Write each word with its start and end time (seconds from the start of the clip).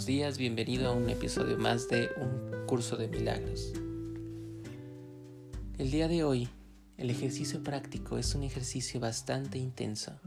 Buenos 0.00 0.16
días, 0.16 0.38
bienvenido 0.38 0.88
a 0.88 0.92
un 0.92 1.10
episodio 1.10 1.58
más 1.58 1.86
de 1.88 2.08
Un 2.16 2.64
Curso 2.66 2.96
de 2.96 3.06
Milagros. 3.06 3.74
El 5.76 5.90
día 5.90 6.08
de 6.08 6.24
hoy, 6.24 6.48
el 6.96 7.10
ejercicio 7.10 7.62
práctico 7.62 8.16
es 8.16 8.34
un 8.34 8.42
ejercicio 8.42 8.98
bastante 8.98 9.58
intenso. 9.58 10.18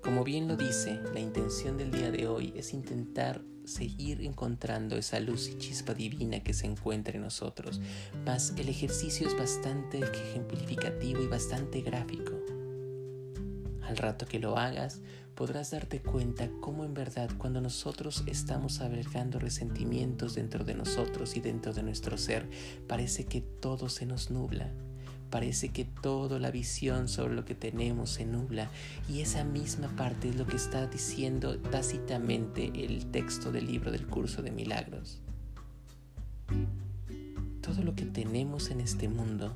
Como 0.00 0.22
bien 0.22 0.46
lo 0.46 0.56
dice, 0.56 1.00
la 1.12 1.18
intención 1.18 1.76
del 1.76 1.90
día 1.90 2.12
de 2.12 2.28
hoy 2.28 2.52
es 2.54 2.72
intentar 2.72 3.42
seguir 3.64 4.20
encontrando 4.20 4.96
esa 4.96 5.18
luz 5.18 5.48
y 5.48 5.58
chispa 5.58 5.92
divina 5.92 6.44
que 6.44 6.54
se 6.54 6.68
encuentra 6.68 7.16
en 7.16 7.22
nosotros, 7.22 7.80
mas 8.24 8.54
el 8.56 8.68
ejercicio 8.68 9.26
es 9.26 9.36
bastante 9.36 9.98
ejemplificativo 9.98 11.20
y 11.20 11.26
bastante 11.26 11.80
gráfico. 11.80 12.31
Al 13.92 13.98
rato 13.98 14.24
que 14.24 14.38
lo 14.38 14.56
hagas, 14.56 15.02
podrás 15.34 15.72
darte 15.72 16.00
cuenta 16.00 16.48
cómo 16.62 16.86
en 16.86 16.94
verdad 16.94 17.28
cuando 17.36 17.60
nosotros 17.60 18.24
estamos 18.24 18.80
albergando 18.80 19.38
resentimientos 19.38 20.34
dentro 20.34 20.64
de 20.64 20.72
nosotros 20.72 21.36
y 21.36 21.40
dentro 21.40 21.74
de 21.74 21.82
nuestro 21.82 22.16
ser, 22.16 22.48
parece 22.88 23.26
que 23.26 23.42
todo 23.42 23.90
se 23.90 24.06
nos 24.06 24.30
nubla. 24.30 24.72
Parece 25.28 25.68
que 25.68 25.84
toda 25.84 26.38
la 26.38 26.50
visión 26.50 27.06
sobre 27.06 27.34
lo 27.34 27.44
que 27.44 27.54
tenemos 27.54 28.08
se 28.08 28.24
nubla 28.24 28.70
y 29.10 29.20
esa 29.20 29.44
misma 29.44 29.94
parte 29.94 30.30
es 30.30 30.36
lo 30.36 30.46
que 30.46 30.56
está 30.56 30.86
diciendo 30.86 31.58
tácitamente 31.58 32.72
el 32.74 33.10
texto 33.10 33.52
del 33.52 33.66
libro 33.66 33.92
del 33.92 34.06
curso 34.06 34.40
de 34.40 34.52
milagros. 34.52 35.20
Todo 37.60 37.82
lo 37.82 37.94
que 37.94 38.06
tenemos 38.06 38.70
en 38.70 38.80
este 38.80 39.10
mundo 39.10 39.54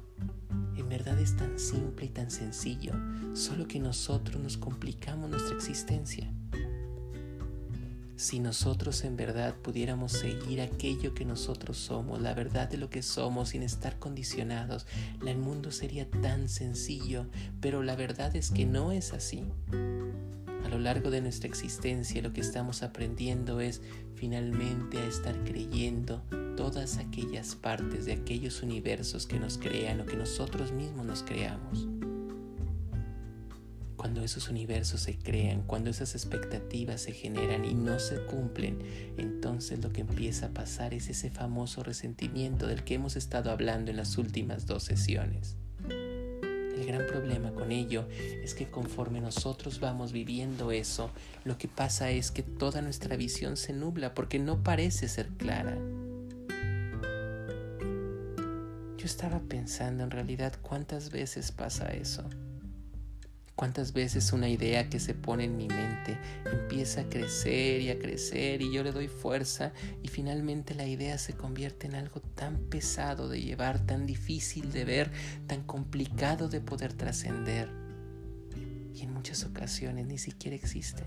en 0.78 0.88
verdad 0.88 1.18
es 1.18 1.36
tan 1.36 1.58
simple 1.58 2.06
y 2.06 2.08
tan 2.08 2.30
sencillo, 2.30 2.92
solo 3.34 3.66
que 3.66 3.78
nosotros 3.78 4.42
nos 4.42 4.56
complicamos 4.56 5.30
nuestra 5.30 5.56
existencia. 5.56 6.30
Si 8.16 8.40
nosotros 8.40 9.04
en 9.04 9.16
verdad 9.16 9.54
pudiéramos 9.56 10.12
seguir 10.12 10.62
aquello 10.62 11.12
que 11.12 11.26
nosotros 11.26 11.76
somos, 11.76 12.20
la 12.22 12.32
verdad 12.32 12.66
de 12.66 12.78
lo 12.78 12.88
que 12.88 13.02
somos 13.02 13.50
sin 13.50 13.62
estar 13.62 13.98
condicionados, 13.98 14.86
el 15.26 15.36
mundo 15.36 15.70
sería 15.70 16.10
tan 16.10 16.48
sencillo, 16.48 17.26
pero 17.60 17.82
la 17.82 17.94
verdad 17.94 18.34
es 18.34 18.50
que 18.50 18.64
no 18.64 18.90
es 18.90 19.12
así. 19.12 19.44
A 20.64 20.68
lo 20.68 20.78
largo 20.78 21.10
de 21.10 21.20
nuestra 21.20 21.48
existencia 21.48 22.22
lo 22.22 22.32
que 22.32 22.40
estamos 22.40 22.82
aprendiendo 22.82 23.60
es 23.60 23.82
finalmente 24.14 24.96
a 24.98 25.06
estar 25.06 25.44
creyendo 25.44 26.22
todas 26.56 26.98
aquellas 26.98 27.54
partes 27.54 28.06
de 28.06 28.12
aquellos 28.12 28.62
universos 28.62 29.26
que 29.26 29.38
nos 29.38 29.58
crean 29.58 30.00
o 30.00 30.06
que 30.06 30.16
nosotros 30.16 30.72
mismos 30.72 31.06
nos 31.06 31.22
creamos. 31.22 31.86
Cuando 33.96 34.22
esos 34.22 34.48
universos 34.48 35.00
se 35.00 35.18
crean, 35.18 35.62
cuando 35.62 35.90
esas 35.90 36.14
expectativas 36.14 37.00
se 37.02 37.12
generan 37.12 37.64
y 37.64 37.74
no 37.74 37.98
se 37.98 38.16
cumplen, 38.24 38.78
entonces 39.16 39.82
lo 39.82 39.92
que 39.92 40.02
empieza 40.02 40.46
a 40.46 40.50
pasar 40.50 40.94
es 40.94 41.08
ese 41.08 41.30
famoso 41.30 41.82
resentimiento 41.82 42.66
del 42.66 42.84
que 42.84 42.94
hemos 42.94 43.16
estado 43.16 43.50
hablando 43.50 43.90
en 43.90 43.96
las 43.96 44.16
últimas 44.16 44.66
dos 44.66 44.84
sesiones. 44.84 45.56
El 45.88 46.84
gran 46.86 47.06
problema 47.06 47.52
con 47.52 47.72
ello 47.72 48.06
es 48.44 48.54
que 48.54 48.70
conforme 48.70 49.20
nosotros 49.20 49.80
vamos 49.80 50.12
viviendo 50.12 50.72
eso, 50.72 51.10
lo 51.44 51.56
que 51.58 51.68
pasa 51.68 52.10
es 52.10 52.30
que 52.30 52.42
toda 52.42 52.82
nuestra 52.82 53.16
visión 53.16 53.56
se 53.56 53.72
nubla 53.72 54.14
porque 54.14 54.38
no 54.38 54.62
parece 54.62 55.08
ser 55.08 55.28
clara. 55.28 55.78
Yo 59.06 59.10
estaba 59.10 59.38
pensando 59.38 60.02
en 60.02 60.10
realidad 60.10 60.54
cuántas 60.62 61.12
veces 61.12 61.52
pasa 61.52 61.92
eso. 61.92 62.28
Cuántas 63.54 63.92
veces 63.92 64.32
una 64.32 64.48
idea 64.48 64.90
que 64.90 64.98
se 64.98 65.14
pone 65.14 65.44
en 65.44 65.56
mi 65.56 65.68
mente 65.68 66.18
empieza 66.44 67.02
a 67.02 67.08
crecer 67.08 67.82
y 67.82 67.90
a 67.90 68.00
crecer 68.00 68.62
y 68.62 68.72
yo 68.72 68.82
le 68.82 68.90
doy 68.90 69.06
fuerza 69.06 69.70
y 70.02 70.08
finalmente 70.08 70.74
la 70.74 70.88
idea 70.88 71.18
se 71.18 71.34
convierte 71.34 71.86
en 71.86 71.94
algo 71.94 72.20
tan 72.20 72.56
pesado 72.68 73.28
de 73.28 73.40
llevar, 73.40 73.78
tan 73.78 74.06
difícil 74.06 74.72
de 74.72 74.84
ver, 74.84 75.12
tan 75.46 75.62
complicado 75.62 76.48
de 76.48 76.60
poder 76.60 76.92
trascender. 76.92 77.70
Y 78.92 79.02
en 79.02 79.12
muchas 79.12 79.44
ocasiones 79.44 80.08
ni 80.08 80.18
siquiera 80.18 80.56
existe. 80.56 81.04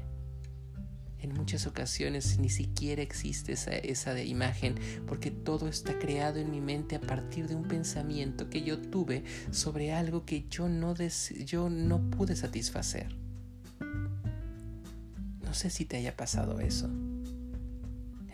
En 1.21 1.33
muchas 1.33 1.67
ocasiones 1.67 2.39
ni 2.39 2.49
siquiera 2.49 3.01
existe 3.01 3.53
esa, 3.53 3.71
esa 3.71 4.13
de 4.13 4.25
imagen 4.25 4.75
porque 5.07 5.31
todo 5.31 5.67
está 5.67 5.99
creado 5.99 6.39
en 6.39 6.49
mi 6.49 6.61
mente 6.61 6.95
a 6.95 7.01
partir 7.01 7.47
de 7.47 7.55
un 7.55 7.67
pensamiento 7.67 8.49
que 8.49 8.61
yo 8.61 8.79
tuve 8.79 9.23
sobre 9.51 9.91
algo 9.91 10.25
que 10.25 10.47
yo 10.49 10.69
no, 10.69 10.95
yo 11.45 11.69
no 11.69 12.09
pude 12.09 12.35
satisfacer. 12.35 13.15
No 15.43 15.53
sé 15.53 15.69
si 15.69 15.85
te 15.85 15.97
haya 15.97 16.15
pasado 16.15 16.59
eso. 16.59 16.89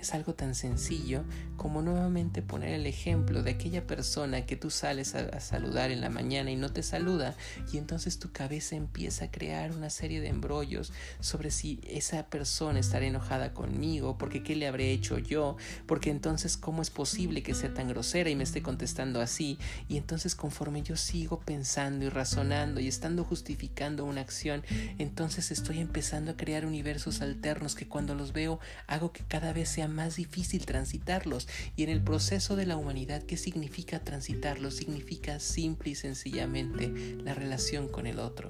Es 0.05 0.13
algo 0.13 0.35
tan 0.35 0.53
sencillo 0.53 1.23
como 1.57 1.81
nuevamente 1.81 2.43
poner 2.43 2.75
el 2.75 2.85
ejemplo 2.85 3.41
de 3.41 3.49
aquella 3.49 3.88
persona 3.88 4.45
que 4.45 4.55
tú 4.55 4.69
sales 4.69 5.16
a, 5.16 5.39
saludar 5.39 5.89
en 5.89 5.99
la 5.99 6.11
mañana 6.11 6.51
y 6.51 6.55
no 6.55 6.71
te 6.71 6.83
saluda 6.83 7.33
y 7.73 7.79
entonces 7.79 8.19
tu 8.19 8.31
cabeza 8.31 8.75
empieza 8.75 9.25
a 9.25 9.31
crear 9.31 9.71
una 9.71 9.89
serie 9.89 10.21
de 10.21 10.27
embrollos 10.27 10.93
sobre 11.21 11.49
si 11.49 11.79
esa 11.88 12.27
persona 12.27 12.79
estará 12.79 13.07
enojada 13.07 13.51
conmigo, 13.55 14.16
porque 14.19 14.43
qué 14.43 14.55
le 14.55 14.67
habré 14.67 14.91
hecho 14.91 15.17
yo, 15.17 15.57
porque 15.88 16.11
entonces 16.11 16.55
cómo 16.55 16.83
es 16.83 16.91
posible 16.91 17.41
que 17.41 17.55
sea 17.55 17.73
tan 17.73 17.87
grosera 17.87 18.29
y 18.29 18.35
me 18.35 18.43
esté 18.43 18.61
contestando 18.61 19.22
así 19.22 19.57
y 19.89 19.97
entonces 19.97 20.35
conforme 20.35 20.83
yo 20.83 20.97
sigo 20.97 21.39
pensando 21.39 22.05
y 22.05 22.09
razonando 22.09 22.79
y 22.79 22.87
estando 22.87 23.23
justificando 23.23 24.05
una 24.05 24.22
acción, 24.22 24.63
entonces 24.99 25.49
estoy 25.49 25.79
empezando 25.79 26.29
a 26.29 26.37
crear 26.37 26.63
universos 26.63 27.22
alternos 27.22 27.73
que 27.73 27.87
cuando 27.87 28.13
los 28.13 28.33
veo 28.33 28.59
hago 28.85 29.11
que 29.11 29.23
cada 29.23 29.51
vez 29.51 29.67
sean 29.69 29.94
más 29.95 30.17
difícil 30.17 30.66
transitarlos. 30.66 31.47
Y 31.75 31.83
en 31.83 31.89
el 31.89 32.03
proceso 32.03 32.56
de 32.56 32.66
la 32.66 32.78
humanidad, 32.78 33.23
¿qué 33.23 33.38
significa 33.38 34.03
transitarlos? 34.03 34.75
Significa 34.75 35.39
simple 35.39 35.91
y 35.91 35.95
sencillamente 35.95 36.89
la 37.23 37.33
relación 37.33 37.88
con 37.88 38.05
el 38.05 38.19
otro. 38.19 38.50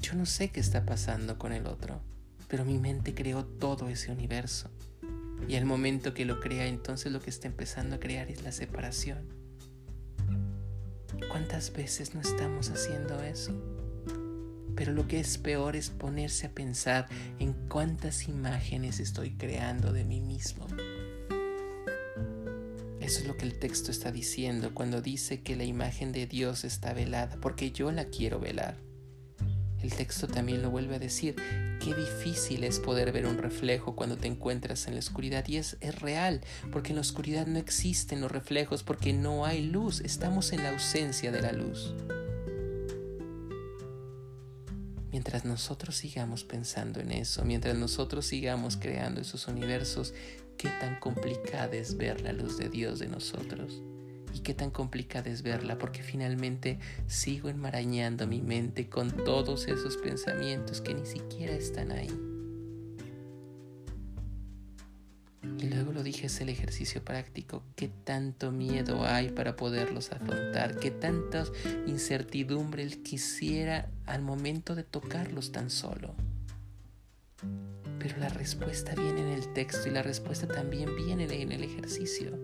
Yo 0.00 0.14
no 0.14 0.26
sé 0.26 0.50
qué 0.50 0.60
está 0.60 0.84
pasando 0.84 1.38
con 1.38 1.52
el 1.52 1.66
otro, 1.66 2.00
pero 2.48 2.64
mi 2.64 2.78
mente 2.78 3.14
creó 3.14 3.44
todo 3.44 3.88
ese 3.88 4.10
universo. 4.10 4.70
Y 5.48 5.56
al 5.56 5.66
momento 5.66 6.14
que 6.14 6.24
lo 6.24 6.40
crea, 6.40 6.66
entonces 6.66 7.12
lo 7.12 7.20
que 7.20 7.30
está 7.30 7.48
empezando 7.48 7.96
a 7.96 8.00
crear 8.00 8.30
es 8.30 8.42
la 8.42 8.52
separación. 8.52 9.28
¿Cuántas 11.30 11.72
veces 11.72 12.14
no 12.14 12.20
estamos 12.20 12.70
haciendo 12.70 13.22
eso? 13.22 13.73
Pero 14.76 14.92
lo 14.92 15.06
que 15.06 15.20
es 15.20 15.38
peor 15.38 15.76
es 15.76 15.90
ponerse 15.90 16.46
a 16.46 16.50
pensar 16.50 17.08
en 17.38 17.52
cuántas 17.68 18.28
imágenes 18.28 19.00
estoy 19.00 19.36
creando 19.36 19.92
de 19.92 20.04
mí 20.04 20.20
mismo. 20.20 20.66
Eso 23.00 23.20
es 23.20 23.26
lo 23.26 23.36
que 23.36 23.44
el 23.44 23.58
texto 23.58 23.90
está 23.90 24.10
diciendo 24.10 24.72
cuando 24.72 25.02
dice 25.02 25.42
que 25.42 25.56
la 25.56 25.64
imagen 25.64 26.10
de 26.10 26.26
Dios 26.26 26.64
está 26.64 26.94
velada, 26.94 27.36
porque 27.40 27.70
yo 27.70 27.92
la 27.92 28.06
quiero 28.06 28.40
velar. 28.40 28.78
El 29.82 29.92
texto 29.92 30.26
también 30.26 30.62
lo 30.62 30.70
vuelve 30.70 30.94
a 30.94 30.98
decir, 30.98 31.36
qué 31.78 31.94
difícil 31.94 32.64
es 32.64 32.80
poder 32.80 33.12
ver 33.12 33.26
un 33.26 33.36
reflejo 33.36 33.94
cuando 33.94 34.16
te 34.16 34.26
encuentras 34.26 34.86
en 34.86 34.94
la 34.94 35.00
oscuridad. 35.00 35.46
Y 35.46 35.58
es, 35.58 35.76
es 35.82 36.00
real, 36.00 36.40
porque 36.72 36.92
en 36.92 36.96
la 36.96 37.02
oscuridad 37.02 37.46
no 37.46 37.58
existen 37.58 38.22
los 38.22 38.32
reflejos, 38.32 38.82
porque 38.82 39.12
no 39.12 39.44
hay 39.44 39.66
luz, 39.66 40.00
estamos 40.00 40.54
en 40.54 40.62
la 40.62 40.70
ausencia 40.70 41.30
de 41.30 41.42
la 41.42 41.52
luz. 41.52 41.94
Mientras 45.34 45.50
nosotros 45.50 45.96
sigamos 45.96 46.44
pensando 46.44 47.00
en 47.00 47.10
eso, 47.10 47.44
mientras 47.44 47.76
nosotros 47.76 48.24
sigamos 48.24 48.76
creando 48.76 49.20
esos 49.20 49.48
universos, 49.48 50.14
qué 50.56 50.68
tan 50.80 51.00
complicada 51.00 51.74
es 51.74 51.96
ver 51.96 52.20
la 52.20 52.32
luz 52.32 52.56
de 52.56 52.68
Dios 52.68 53.00
de 53.00 53.08
nosotros. 53.08 53.82
Y 54.32 54.40
qué 54.40 54.54
tan 54.54 54.70
complicada 54.70 55.30
es 55.30 55.42
verla, 55.42 55.76
porque 55.76 56.04
finalmente 56.04 56.78
sigo 57.08 57.48
enmarañando 57.48 58.28
mi 58.28 58.42
mente 58.42 58.88
con 58.88 59.10
todos 59.24 59.66
esos 59.66 59.96
pensamientos 59.96 60.80
que 60.80 60.94
ni 60.94 61.04
siquiera 61.04 61.52
están 61.52 61.90
ahí. 61.90 62.33
Y 65.58 65.66
luego 65.68 65.92
lo 65.92 66.02
dije, 66.02 66.26
es 66.26 66.40
el 66.40 66.48
ejercicio 66.48 67.04
práctico. 67.04 67.62
¿Qué 67.76 67.88
tanto 67.88 68.52
miedo 68.52 69.04
hay 69.04 69.30
para 69.30 69.56
poderlos 69.56 70.12
afrontar? 70.12 70.78
¿Qué 70.78 70.90
tantas 70.90 71.52
incertidumbre 71.86 72.86
quisiera 73.02 73.88
al 74.06 74.22
momento 74.22 74.74
de 74.74 74.84
tocarlos 74.84 75.52
tan 75.52 75.70
solo? 75.70 76.14
Pero 77.98 78.18
la 78.18 78.28
respuesta 78.28 78.94
viene 78.94 79.22
en 79.22 79.28
el 79.28 79.52
texto 79.54 79.88
y 79.88 79.92
la 79.92 80.02
respuesta 80.02 80.46
también 80.46 80.94
viene 80.96 81.24
en 81.24 81.52
el 81.52 81.64
ejercicio. 81.64 82.38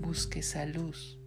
Busque 0.00 0.40
esa 0.40 0.66
luz. 0.66 1.18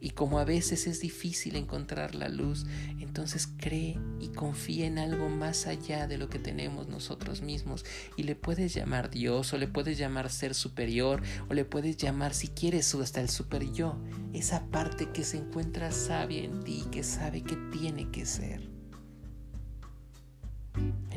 Y 0.00 0.10
como 0.10 0.38
a 0.38 0.44
veces 0.44 0.86
es 0.86 1.00
difícil 1.00 1.56
encontrar 1.56 2.14
la 2.14 2.28
luz, 2.28 2.66
entonces 3.00 3.48
cree 3.56 3.98
y 4.20 4.28
confía 4.28 4.86
en 4.86 4.98
algo 4.98 5.28
más 5.28 5.66
allá 5.66 6.06
de 6.06 6.18
lo 6.18 6.28
que 6.28 6.38
tenemos 6.38 6.88
nosotros 6.88 7.42
mismos. 7.42 7.84
Y 8.16 8.22
le 8.22 8.36
puedes 8.36 8.74
llamar 8.74 9.10
Dios, 9.10 9.52
o 9.52 9.58
le 9.58 9.66
puedes 9.66 9.98
llamar 9.98 10.30
ser 10.30 10.54
superior, 10.54 11.22
o 11.48 11.54
le 11.54 11.64
puedes 11.64 11.96
llamar, 11.96 12.34
si 12.34 12.48
quieres, 12.48 12.94
hasta 12.94 13.20
el 13.20 13.28
super 13.28 13.70
yo. 13.72 13.96
Esa 14.32 14.66
parte 14.66 15.10
que 15.10 15.24
se 15.24 15.38
encuentra 15.38 15.92
sabia 15.92 16.42
en 16.42 16.62
ti, 16.64 16.84
que 16.90 17.02
sabe 17.02 17.42
que 17.42 17.56
tiene 17.72 18.10
que 18.10 18.26
ser. 18.26 18.77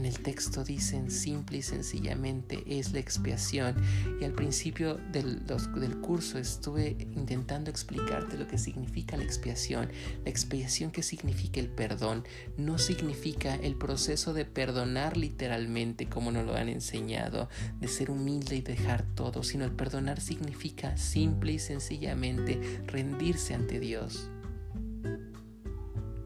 En 0.02 0.08
el 0.08 0.18
texto 0.18 0.64
dicen 0.64 1.12
simple 1.12 1.60
y 1.60 1.62
sencillamente 1.62 2.64
es 2.66 2.92
la 2.92 2.98
expiación 2.98 3.76
y 4.20 4.24
al 4.24 4.32
principio 4.32 4.96
del, 5.12 5.46
del, 5.46 5.98
curso 6.02 6.40
estuve 6.40 6.98
intentando 7.14 7.70
explicarte 7.70 8.36
lo 8.36 8.48
que 8.48 8.58
significa 8.58 9.16
la 9.16 9.26
expiación. 9.26 9.92
La 10.26 10.32
expiación 10.32 10.90
que 10.90 11.04
significa 11.04 11.60
el 11.60 11.70
perdón 11.70 12.24
no 12.58 12.80
significa 12.80 13.54
el 13.54 13.76
proceso 13.76 14.34
de 14.34 14.44
perdonar 14.44 15.18
literalmente 15.18 16.10
como 16.10 16.32
nos 16.32 16.48
lo 16.48 16.56
han 16.56 16.70
enseñado, 16.70 17.48
de 17.80 17.88
ser 17.88 18.10
humilde 18.10 18.56
y 18.56 18.62
dejar 18.62 19.04
todo, 19.14 19.44
sino 19.44 19.66
el 19.66 19.72
perdonar 19.72 20.20
significa 20.20 20.98
simple 20.98 21.54
y 21.54 21.60
sencillamente 21.60 22.82
rendirse 22.88 23.54
ante 23.54 23.80
Dios. 23.80 24.32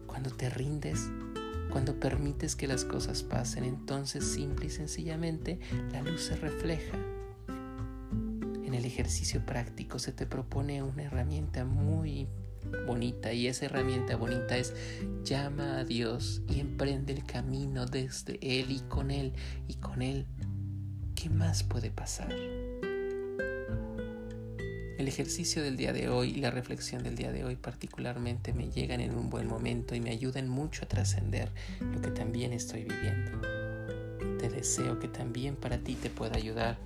Cuando 0.06 0.30
te 0.30 0.48
rindes, 0.48 1.10
cuando 1.70 1.98
permites 1.98 2.56
que 2.56 2.66
las 2.66 2.84
cosas 2.84 3.22
pasen, 3.22 3.64
entonces 3.64 4.24
simple 4.24 4.66
y 4.66 4.70
sencillamente 4.70 5.60
la 5.92 6.02
luz 6.02 6.22
se 6.22 6.36
refleja. 6.36 6.96
En 7.48 8.74
el 8.74 8.84
ejercicio 8.84 9.44
práctico 9.44 9.98
se 9.98 10.12
te 10.12 10.26
propone 10.26 10.82
una 10.82 11.04
herramienta 11.04 11.64
muy 11.64 12.28
bonita 12.86 13.32
y 13.32 13.46
esa 13.46 13.66
herramienta 13.66 14.16
bonita 14.16 14.56
es 14.56 14.74
llama 15.22 15.78
a 15.78 15.84
Dios 15.84 16.42
y 16.48 16.60
emprende 16.60 17.12
el 17.12 17.24
camino 17.24 17.86
desde 17.86 18.38
Él 18.42 18.70
y 18.70 18.80
con 18.88 19.10
Él 19.10 19.32
y 19.68 19.74
con 19.74 20.02
Él. 20.02 20.26
¿Qué 21.14 21.30
más 21.30 21.62
puede 21.62 21.90
pasar? 21.90 22.34
El 24.98 25.08
ejercicio 25.08 25.62
del 25.62 25.76
día 25.76 25.92
de 25.92 26.08
hoy 26.08 26.30
y 26.30 26.40
la 26.40 26.50
reflexión 26.50 27.02
del 27.02 27.16
día 27.16 27.30
de 27.30 27.44
hoy 27.44 27.56
particularmente 27.56 28.54
me 28.54 28.70
llegan 28.70 29.00
en 29.00 29.14
un 29.14 29.28
buen 29.28 29.46
momento 29.46 29.94
y 29.94 30.00
me 30.00 30.08
ayudan 30.08 30.48
mucho 30.48 30.84
a 30.84 30.88
trascender 30.88 31.50
lo 31.80 32.00
que 32.00 32.10
también 32.10 32.54
estoy 32.54 32.84
viviendo. 32.84 33.42
Te 34.38 34.48
deseo 34.48 34.98
que 34.98 35.08
también 35.08 35.54
para 35.54 35.76
ti 35.78 35.96
te 35.96 36.08
pueda 36.08 36.36
ayudar. 36.36 36.78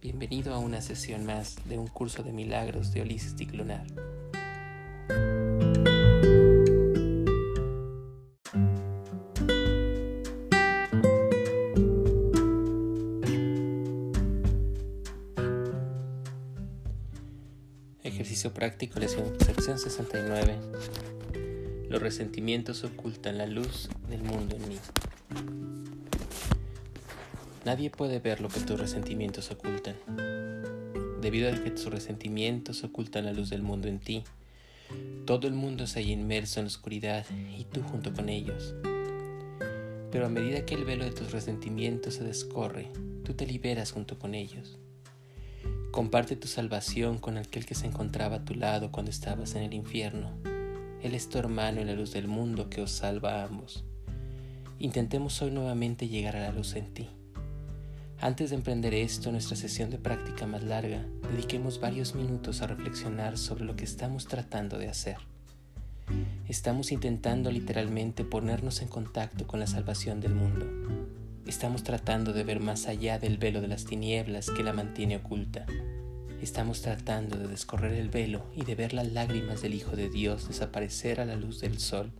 Bienvenido 0.00 0.54
a 0.54 0.58
una 0.58 0.80
sesión 0.80 1.26
más 1.26 1.56
de 1.68 1.76
un 1.76 1.88
curso 1.88 2.22
de 2.22 2.32
milagros 2.32 2.90
de 2.94 3.02
Holistic 3.02 3.52
Lunar. 3.52 3.84
Práctico, 18.48 18.98
lección, 18.98 19.38
sección 19.44 19.78
69. 19.78 20.56
Los 21.90 22.00
resentimientos 22.00 22.82
ocultan 22.84 23.36
la 23.36 23.44
luz 23.44 23.90
del 24.08 24.22
mundo 24.22 24.56
en 24.56 24.68
mí. 24.68 24.76
Nadie 27.66 27.90
puede 27.90 28.18
ver 28.18 28.40
lo 28.40 28.48
que 28.48 28.60
tus 28.60 28.80
resentimientos 28.80 29.50
ocultan. 29.50 29.94
Debido 31.20 31.50
a 31.50 31.52
que 31.52 31.70
tus 31.70 31.84
resentimientos 31.86 32.82
ocultan 32.82 33.26
la 33.26 33.34
luz 33.34 33.50
del 33.50 33.62
mundo 33.62 33.88
en 33.88 33.98
ti, 33.98 34.24
todo 35.26 35.46
el 35.46 35.52
mundo 35.52 35.86
se 35.86 36.00
halla 36.00 36.12
inmerso 36.12 36.60
en 36.60 36.64
la 36.64 36.68
oscuridad 36.68 37.26
y 37.30 37.64
tú 37.64 37.82
junto 37.82 38.14
con 38.14 38.30
ellos. 38.30 38.74
Pero 40.10 40.24
a 40.26 40.30
medida 40.30 40.64
que 40.64 40.74
el 40.74 40.86
velo 40.86 41.04
de 41.04 41.12
tus 41.12 41.30
resentimientos 41.30 42.14
se 42.14 42.24
descorre, 42.24 42.90
tú 43.22 43.34
te 43.34 43.46
liberas 43.46 43.92
junto 43.92 44.18
con 44.18 44.34
ellos. 44.34 44.78
Comparte 45.90 46.36
tu 46.36 46.46
salvación 46.46 47.18
con 47.18 47.36
aquel 47.36 47.66
que 47.66 47.74
se 47.74 47.84
encontraba 47.84 48.36
a 48.36 48.44
tu 48.44 48.54
lado 48.54 48.92
cuando 48.92 49.10
estabas 49.10 49.56
en 49.56 49.64
el 49.64 49.74
infierno. 49.74 50.30
Él 51.02 51.16
es 51.16 51.28
tu 51.28 51.36
hermano 51.36 51.80
en 51.80 51.88
la 51.88 51.94
luz 51.94 52.12
del 52.12 52.28
mundo 52.28 52.70
que 52.70 52.80
os 52.80 52.92
salva 52.92 53.34
a 53.34 53.44
ambos. 53.44 53.84
Intentemos 54.78 55.42
hoy 55.42 55.50
nuevamente 55.50 56.06
llegar 56.06 56.36
a 56.36 56.42
la 56.42 56.52
luz 56.52 56.76
en 56.76 56.94
ti. 56.94 57.08
Antes 58.20 58.50
de 58.50 58.56
emprender 58.56 58.94
esto, 58.94 59.32
nuestra 59.32 59.56
sesión 59.56 59.90
de 59.90 59.98
práctica 59.98 60.46
más 60.46 60.62
larga, 60.62 61.04
dediquemos 61.28 61.80
varios 61.80 62.14
minutos 62.14 62.62
a 62.62 62.68
reflexionar 62.68 63.36
sobre 63.36 63.64
lo 63.64 63.74
que 63.74 63.84
estamos 63.84 64.26
tratando 64.26 64.78
de 64.78 64.88
hacer. 64.88 65.16
Estamos 66.46 66.92
intentando 66.92 67.50
literalmente 67.50 68.24
ponernos 68.24 68.80
en 68.80 68.88
contacto 68.88 69.48
con 69.48 69.58
la 69.58 69.66
salvación 69.66 70.20
del 70.20 70.36
mundo 70.36 70.66
Estamos 71.46 71.82
tratando 71.82 72.32
de 72.32 72.44
ver 72.44 72.60
más 72.60 72.86
allá 72.86 73.18
del 73.18 73.38
velo 73.38 73.60
de 73.60 73.68
las 73.68 73.84
tinieblas 73.84 74.50
que 74.50 74.62
la 74.62 74.72
mantiene 74.72 75.16
oculta. 75.16 75.66
Estamos 76.42 76.82
tratando 76.82 77.38
de 77.38 77.48
descorrer 77.48 77.94
el 77.94 78.08
velo 78.08 78.44
y 78.54 78.64
de 78.64 78.74
ver 78.74 78.92
las 78.92 79.10
lágrimas 79.12 79.62
del 79.62 79.74
Hijo 79.74 79.96
de 79.96 80.10
Dios 80.10 80.48
desaparecer 80.48 81.20
a 81.20 81.24
la 81.24 81.36
luz 81.36 81.60
del 81.60 81.78
sol. 81.78 82.12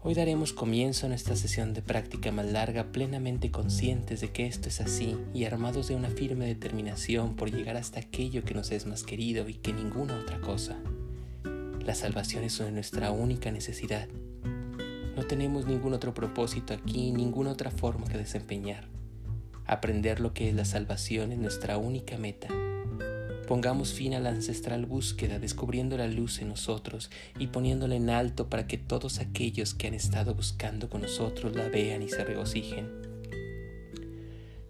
Hoy 0.00 0.14
daremos 0.14 0.52
comienzo 0.52 1.06
a 1.06 1.08
nuestra 1.08 1.36
sesión 1.36 1.74
de 1.74 1.82
práctica 1.82 2.32
más 2.32 2.46
larga 2.46 2.92
plenamente 2.92 3.50
conscientes 3.50 4.20
de 4.20 4.30
que 4.30 4.46
esto 4.46 4.68
es 4.68 4.80
así 4.80 5.16
y 5.34 5.44
armados 5.44 5.88
de 5.88 5.96
una 5.96 6.10
firme 6.10 6.46
determinación 6.46 7.34
por 7.34 7.50
llegar 7.50 7.76
hasta 7.76 8.00
aquello 8.00 8.44
que 8.44 8.54
nos 8.54 8.70
es 8.72 8.86
más 8.86 9.02
querido 9.02 9.48
y 9.48 9.54
que 9.54 9.72
ninguna 9.72 10.18
otra 10.18 10.40
cosa. 10.40 10.76
La 11.84 11.94
salvación 11.94 12.44
es 12.44 12.60
nuestra 12.60 13.10
única 13.10 13.50
necesidad 13.50 14.08
no 15.18 15.26
tenemos 15.26 15.66
ningún 15.66 15.94
otro 15.94 16.14
propósito 16.14 16.72
aquí, 16.72 17.10
ninguna 17.10 17.50
otra 17.50 17.72
forma 17.72 18.06
que 18.06 18.16
desempeñar. 18.16 18.86
Aprender 19.66 20.20
lo 20.20 20.32
que 20.32 20.48
es 20.48 20.54
la 20.54 20.64
salvación 20.64 21.32
es 21.32 21.38
nuestra 21.38 21.76
única 21.76 22.16
meta. 22.16 22.46
Pongamos 23.48 23.92
fin 23.92 24.14
a 24.14 24.20
la 24.20 24.28
ancestral 24.28 24.86
búsqueda, 24.86 25.40
descubriendo 25.40 25.96
la 25.96 26.06
luz 26.06 26.40
en 26.40 26.50
nosotros 26.50 27.10
y 27.36 27.48
poniéndola 27.48 27.96
en 27.96 28.10
alto 28.10 28.48
para 28.48 28.68
que 28.68 28.78
todos 28.78 29.18
aquellos 29.18 29.74
que 29.74 29.88
han 29.88 29.94
estado 29.94 30.36
buscando 30.36 30.88
con 30.88 31.02
nosotros 31.02 31.56
la 31.56 31.68
vean 31.68 32.02
y 32.02 32.08
se 32.10 32.22
regocijen. 32.22 32.88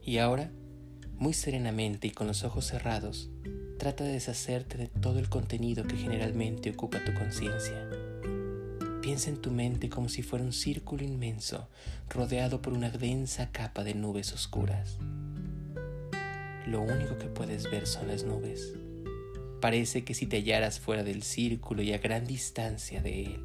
Y 0.03 0.17
ahora, 0.17 0.51
muy 1.19 1.35
serenamente 1.35 2.07
y 2.07 2.13
con 2.13 2.27
los 2.27 2.43
ojos 2.43 2.65
cerrados, 2.65 3.29
trata 3.79 4.03
de 4.03 4.13
deshacerte 4.13 4.79
de 4.79 4.87
todo 4.87 5.19
el 5.19 5.29
contenido 5.29 5.85
que 5.85 5.99
generalmente 5.99 6.71
ocupa 6.71 7.05
tu 7.05 7.13
conciencia. 7.13 7.87
Piensa 9.09 9.31
en 9.31 9.39
tu 9.39 9.51
mente 9.51 9.89
como 9.89 10.11
si 10.11 10.23
fuera 10.23 10.45
un 10.45 10.53
círculo 10.53 11.03
inmenso 11.03 11.71
rodeado 12.11 12.61
por 12.61 12.75
una 12.75 12.91
densa 12.91 13.51
capa 13.53 13.83
de 13.83 13.95
nubes 13.95 14.35
oscuras. 14.35 14.99
Lo 16.67 16.83
único 16.83 17.17
que 17.17 17.25
puedes 17.25 17.71
ver 17.71 17.87
son 17.87 18.09
las 18.09 18.25
nubes. 18.25 18.75
Parece 19.63 20.05
que 20.05 20.13
si 20.13 20.27
te 20.27 20.37
hallaras 20.37 20.79
fuera 20.79 21.05
del 21.05 21.23
círculo 21.23 21.81
y 21.81 21.95
a 21.95 21.97
gran 21.97 22.27
distancia 22.27 23.01
de 23.01 23.23
él. 23.23 23.41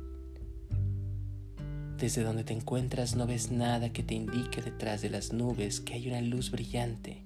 Desde 1.97 2.23
donde 2.23 2.43
te 2.43 2.51
encuentras 2.51 3.15
no 3.15 3.25
ves 3.25 3.49
nada 3.49 3.93
que 3.93 4.03
te 4.03 4.15
indique 4.15 4.61
detrás 4.61 5.01
de 5.01 5.11
las 5.11 5.31
nubes 5.31 5.79
que 5.79 5.93
hay 5.93 6.09
una 6.09 6.19
luz 6.19 6.51
brillante. 6.51 7.23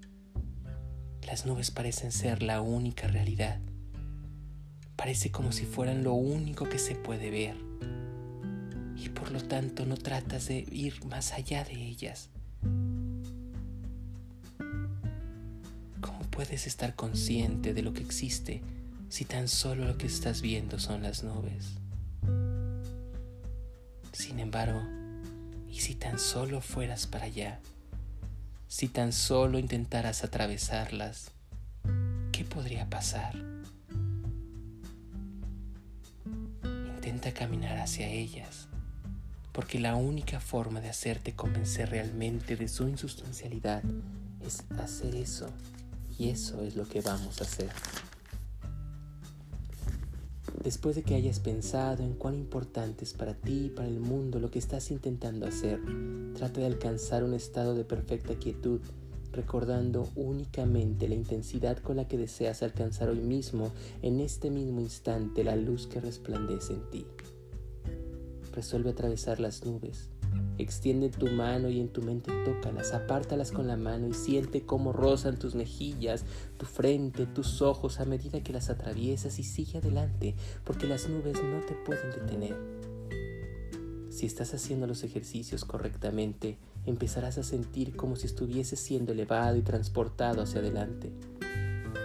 Las 1.26 1.48
nubes 1.48 1.72
parecen 1.72 2.12
ser 2.12 2.44
la 2.44 2.62
única 2.62 3.08
realidad. 3.08 3.60
Parece 4.96 5.32
como 5.32 5.52
si 5.52 5.66
fueran 5.66 6.04
lo 6.04 6.14
único 6.14 6.70
que 6.70 6.78
se 6.78 6.94
puede 6.94 7.32
ver 7.32 7.67
por 9.18 9.32
lo 9.32 9.42
tanto 9.44 9.86
no 9.86 9.98
tratas 9.98 10.48
de 10.48 10.66
ir 10.72 11.04
más 11.06 11.34
allá 11.34 11.64
de 11.64 11.74
ellas. 11.74 12.30
¿Cómo 16.02 16.20
puedes 16.30 16.68
estar 16.68 16.96
consciente 16.96 17.74
de 17.74 17.82
lo 17.82 17.94
que 17.94 18.02
existe 18.02 18.62
si 19.10 19.26
tan 19.26 19.48
solo 19.48 19.86
lo 19.86 19.98
que 19.98 20.08
estás 20.08 20.42
viendo 20.42 20.80
son 20.80 21.02
las 21.02 21.24
nubes? 21.24 21.74
Sin 24.14 24.40
embargo, 24.40 24.82
¿y 25.70 25.80
si 25.80 25.96
tan 25.96 26.20
solo 26.20 26.62
fueras 26.62 27.08
para 27.08 27.26
allá? 27.26 27.60
Si 28.68 28.88
tan 28.88 29.14
solo 29.14 29.58
intentaras 29.58 30.24
atravesarlas, 30.24 31.32
¿qué 32.32 32.44
podría 32.44 32.88
pasar? 32.90 33.36
Intenta 36.64 37.34
caminar 37.34 37.78
hacia 37.78 38.08
ellas 38.08 38.67
porque 39.58 39.80
la 39.80 39.96
única 39.96 40.40
forma 40.40 40.82
de 40.82 40.90
hacerte 40.90 41.34
convencer 41.34 41.90
realmente 41.90 42.56
de 42.56 42.68
su 42.68 42.88
insustancialidad 42.88 43.82
es 44.46 44.64
hacer 44.78 45.16
eso, 45.16 45.48
y 46.20 46.30
eso 46.30 46.62
es 46.62 46.76
lo 46.76 46.88
que 46.88 47.02
vamos 47.02 47.42
a 47.42 47.46
hacer. 47.46 47.72
Después 50.64 50.96
de 50.96 51.02
que 51.02 51.16
hayas 51.16 51.40
pensado 51.40 52.04
en 52.04 52.14
cuán 52.14 52.36
importante 52.36 53.04
es 53.04 53.16
para 53.16 53.34
ti 53.34 53.66
y 53.66 53.70
para 53.70 53.88
el 53.88 54.00
mundo 54.00 54.40
lo 54.40 54.52
que 54.52 54.60
estás 54.60 54.92
intentando 54.92 55.48
hacer, 55.48 55.82
trata 56.36 56.60
de 56.60 56.68
alcanzar 56.68 57.24
un 57.24 57.34
estado 57.34 57.74
de 57.74 57.84
perfecta 57.84 58.36
quietud, 58.36 58.82
recordando 59.32 60.08
únicamente 60.16 61.10
la 61.10 61.16
intensidad 61.16 61.80
con 61.80 61.96
la 61.96 62.08
que 62.08 62.20
deseas 62.20 62.62
alcanzar 62.62 63.10
hoy 63.10 63.22
mismo, 63.22 63.72
en 64.04 64.20
este 64.20 64.52
mismo 64.52 64.82
instante, 64.82 65.44
la 65.44 65.56
luz 65.56 65.88
que 65.88 66.00
resplandece 66.00 66.74
en 66.74 66.90
ti 66.92 67.08
resuelve 68.58 68.90
atravesar 68.90 69.40
las 69.40 69.66
nubes. 69.66 70.10
Extiende 70.58 71.10
tu 71.10 71.28
mano 71.28 71.70
y 71.70 71.80
en 71.80 71.90
tu 71.90 72.02
mente 72.02 72.32
tócalas, 72.44 72.92
apártalas 72.92 73.52
con 73.52 73.68
la 73.68 73.78
mano 73.78 74.08
y 74.08 74.14
siente 74.16 74.66
cómo 74.66 74.92
rozan 74.92 75.38
tus 75.38 75.54
mejillas, 75.54 76.26
tu 76.58 76.66
frente, 76.66 77.28
tus 77.28 77.62
ojos 77.62 78.00
a 78.00 78.06
medida 78.06 78.42
que 78.42 78.54
las 78.54 78.72
atraviesas 78.72 79.38
y 79.38 79.44
sigue 79.44 79.78
adelante, 79.78 80.34
porque 80.64 80.88
las 80.88 81.08
nubes 81.08 81.38
no 81.44 81.60
te 81.68 81.76
pueden 81.76 82.10
detener. 82.10 82.56
Si 84.10 84.26
estás 84.26 84.56
haciendo 84.56 84.88
los 84.88 85.04
ejercicios 85.04 85.64
correctamente, 85.64 86.58
empezarás 86.88 87.38
a 87.38 87.44
sentir 87.44 87.96
como 87.96 88.16
si 88.16 88.26
estuvieses 88.26 88.80
siendo 88.80 89.12
elevado 89.12 89.58
y 89.58 89.62
transportado 89.62 90.42
hacia 90.42 90.62
adelante. 90.62 91.12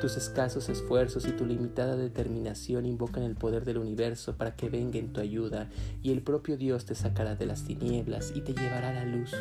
Tus 0.03 0.17
escasos 0.17 0.69
esfuerzos 0.69 1.29
y 1.29 1.31
tu 1.31 1.47
limitada 1.47 1.95
determinación 1.95 2.87
invocan 2.87 3.23
el 3.23 3.37
poder 3.37 3.65
del 3.65 3.79
universo 3.79 4.37
para 4.37 4.57
que 4.57 4.69
venga 4.69 4.99
en 4.99 5.13
tu 5.13 5.21
ayuda 5.21 5.71
y 6.03 6.11
el 6.11 6.23
propio 6.23 6.57
Dios 6.57 6.87
te 6.87 6.97
sacará 6.97 7.37
de 7.37 7.47
las 7.47 7.63
tinieblas 7.63 8.33
y 8.35 8.41
te 8.41 8.53
llevará 8.53 8.89
a 8.89 8.95
la 8.95 9.05
luz. 9.05 9.33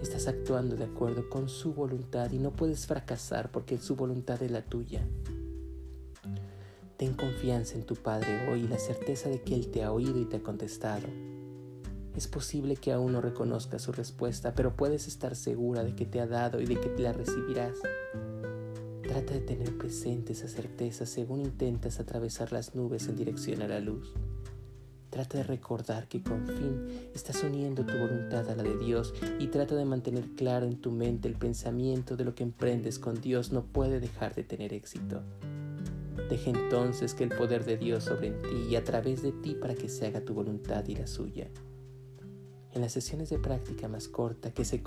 Estás 0.00 0.28
actuando 0.28 0.76
de 0.76 0.84
acuerdo 0.84 1.28
con 1.28 1.50
su 1.50 1.74
voluntad 1.74 2.30
y 2.30 2.38
no 2.38 2.52
puedes 2.52 2.86
fracasar 2.86 3.50
porque 3.50 3.76
su 3.76 3.96
voluntad 3.96 4.42
es 4.42 4.50
la 4.50 4.62
tuya. 4.62 5.06
Ten 6.96 7.12
confianza 7.12 7.74
en 7.74 7.84
tu 7.84 7.96
Padre 7.96 8.50
hoy 8.50 8.60
y 8.60 8.66
la 8.66 8.78
certeza 8.78 9.28
de 9.28 9.42
que 9.42 9.54
Él 9.54 9.70
te 9.70 9.84
ha 9.84 9.92
oído 9.92 10.18
y 10.18 10.24
te 10.24 10.36
ha 10.36 10.42
contestado. 10.42 11.06
Es 12.16 12.28
posible 12.28 12.76
que 12.76 12.92
aún 12.92 13.12
no 13.12 13.20
reconozcas 13.20 13.82
su 13.82 13.92
respuesta, 13.92 14.54
pero 14.54 14.74
puedes 14.74 15.06
estar 15.06 15.36
segura 15.36 15.84
de 15.84 15.94
que 15.94 16.06
te 16.06 16.18
ha 16.18 16.26
dado 16.26 16.62
y 16.62 16.64
de 16.64 16.80
que 16.80 16.88
la 16.96 17.12
recibirás. 17.12 17.74
Trata 19.20 19.34
de 19.34 19.40
tener 19.40 19.76
presente 19.76 20.32
esa 20.32 20.48
certeza 20.48 21.04
según 21.04 21.42
intentas 21.42 22.00
atravesar 22.00 22.52
las 22.52 22.74
nubes 22.74 23.06
en 23.06 23.16
dirección 23.16 23.60
a 23.60 23.68
la 23.68 23.78
luz. 23.78 24.14
Trata 25.10 25.36
de 25.36 25.44
recordar 25.44 26.08
que 26.08 26.22
con 26.22 26.46
fin 26.46 27.10
estás 27.14 27.44
uniendo 27.44 27.84
tu 27.84 27.98
voluntad 27.98 28.48
a 28.48 28.56
la 28.56 28.62
de 28.62 28.78
Dios 28.78 29.12
y 29.38 29.48
trata 29.48 29.74
de 29.74 29.84
mantener 29.84 30.24
claro 30.36 30.64
en 30.64 30.80
tu 30.80 30.90
mente 30.90 31.28
el 31.28 31.34
pensamiento 31.34 32.16
de 32.16 32.24
lo 32.24 32.34
que 32.34 32.44
emprendes 32.44 32.98
con 32.98 33.20
Dios 33.20 33.52
no 33.52 33.66
puede 33.66 34.00
dejar 34.00 34.34
de 34.34 34.44
tener 34.44 34.72
éxito. 34.72 35.20
Deja 36.30 36.48
entonces 36.48 37.12
que 37.12 37.24
el 37.24 37.36
poder 37.36 37.66
de 37.66 37.76
Dios 37.76 38.04
sobre 38.04 38.30
ti 38.30 38.68
y 38.70 38.76
a 38.76 38.84
través 38.84 39.20
de 39.20 39.32
ti 39.32 39.54
para 39.54 39.74
que 39.74 39.90
se 39.90 40.06
haga 40.06 40.22
tu 40.22 40.32
voluntad 40.32 40.88
y 40.88 40.94
la 40.94 41.06
suya. 41.06 41.46
En 42.72 42.80
las 42.80 42.92
sesiones 42.92 43.28
de 43.28 43.38
práctica 43.38 43.86
más 43.86 44.08
corta 44.08 44.54
que 44.54 44.64
se, 44.64 44.82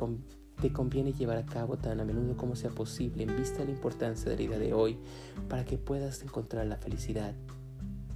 te 0.61 0.71
conviene 0.71 1.13
llevar 1.13 1.37
a 1.37 1.45
cabo 1.45 1.77
tan 1.77 1.99
a 1.99 2.05
menudo 2.05 2.37
como 2.37 2.55
sea 2.55 2.69
posible 2.69 3.23
en 3.23 3.35
vista 3.35 3.59
de 3.59 3.65
la 3.65 3.71
importancia 3.71 4.29
de 4.29 4.37
la 4.37 4.49
vida 4.49 4.57
de 4.57 4.73
hoy 4.73 4.97
para 5.49 5.65
que 5.65 5.77
puedas 5.77 6.21
encontrar 6.23 6.65
la 6.65 6.77
felicidad. 6.77 7.33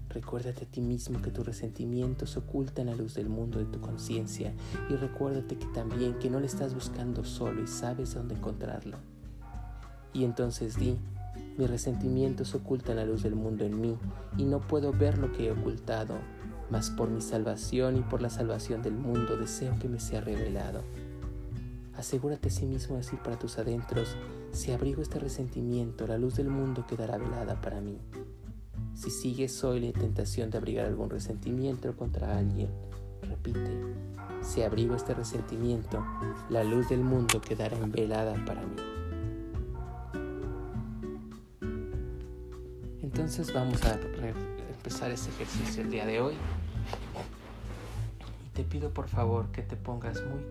Recuérdate 0.09 0.63
a 0.63 0.67
ti 0.67 0.81
mismo 0.81 1.21
que 1.21 1.31
tus 1.31 1.45
resentimientos 1.45 2.37
ocultan 2.37 2.87
la 2.87 2.95
luz 2.95 3.13
del 3.13 3.29
mundo 3.29 3.59
de 3.59 3.65
tu 3.65 3.81
conciencia 3.81 4.53
y 4.89 4.95
recuérdate 4.95 5.57
que 5.57 5.67
también 5.67 6.17
que 6.19 6.29
no 6.29 6.39
le 6.39 6.47
estás 6.47 6.73
buscando 6.73 7.25
solo 7.25 7.61
y 7.61 7.67
sabes 7.67 8.13
dónde 8.13 8.35
encontrarlo. 8.35 8.97
Y 10.13 10.23
entonces 10.23 10.77
di, 10.77 10.97
mis 11.57 11.69
resentimientos 11.69 12.55
ocultan 12.55 12.95
la 12.95 13.05
luz 13.05 13.23
del 13.23 13.35
mundo 13.35 13.65
en 13.65 13.79
mí 13.79 13.97
y 14.37 14.45
no 14.45 14.59
puedo 14.59 14.93
ver 14.93 15.17
lo 15.17 15.31
que 15.31 15.47
he 15.47 15.51
ocultado, 15.51 16.15
mas 16.71 16.89
por 16.89 17.09
mi 17.09 17.21
salvación 17.21 17.97
y 17.97 18.01
por 18.01 18.21
la 18.21 18.29
salvación 18.29 18.81
del 18.81 18.93
mundo 18.93 19.37
deseo 19.37 19.77
que 19.79 19.89
me 19.89 19.99
sea 19.99 20.21
revelado. 20.21 20.83
Asegúrate 21.97 22.49
a 22.49 22.51
sí 22.51 22.65
mismo 22.67 22.95
decir 22.95 23.19
para 23.19 23.39
tus 23.39 23.57
adentros, 23.57 24.15
si 24.51 24.71
abrigo 24.71 25.01
este 25.01 25.17
resentimiento, 25.17 26.05
la 26.05 26.19
luz 26.19 26.35
del 26.35 26.47
mundo 26.47 26.85
quedará 26.85 27.17
velada 27.17 27.59
para 27.59 27.81
mí. 27.81 27.99
Si 28.93 29.09
sigues 29.09 29.63
hoy 29.63 29.79
la 29.79 29.93
tentación 29.93 30.51
de 30.51 30.59
abrigar 30.59 30.85
algún 30.85 31.09
resentimiento 31.09 31.97
contra 31.97 32.37
alguien, 32.37 32.69
repite, 33.23 33.81
si 34.41 34.61
abrigo 34.61 34.95
este 34.95 35.15
resentimiento, 35.15 36.05
la 36.49 36.63
luz 36.63 36.87
del 36.89 37.01
mundo 37.01 37.41
quedará 37.41 37.77
velada 37.87 38.35
para 38.45 38.61
mí. 38.61 38.75
Entonces 43.01 43.51
vamos 43.51 43.83
a 43.85 43.99
empezar 44.69 45.09
este 45.09 45.31
ejercicio 45.31 45.81
el 45.81 45.89
día 45.89 46.05
de 46.05 46.21
hoy. 46.21 46.35
Te 48.53 48.63
pido 48.63 48.91
por 48.91 49.07
favor 49.07 49.51
que 49.51 49.63
te 49.63 49.75
pongas 49.75 50.23
muy. 50.23 50.43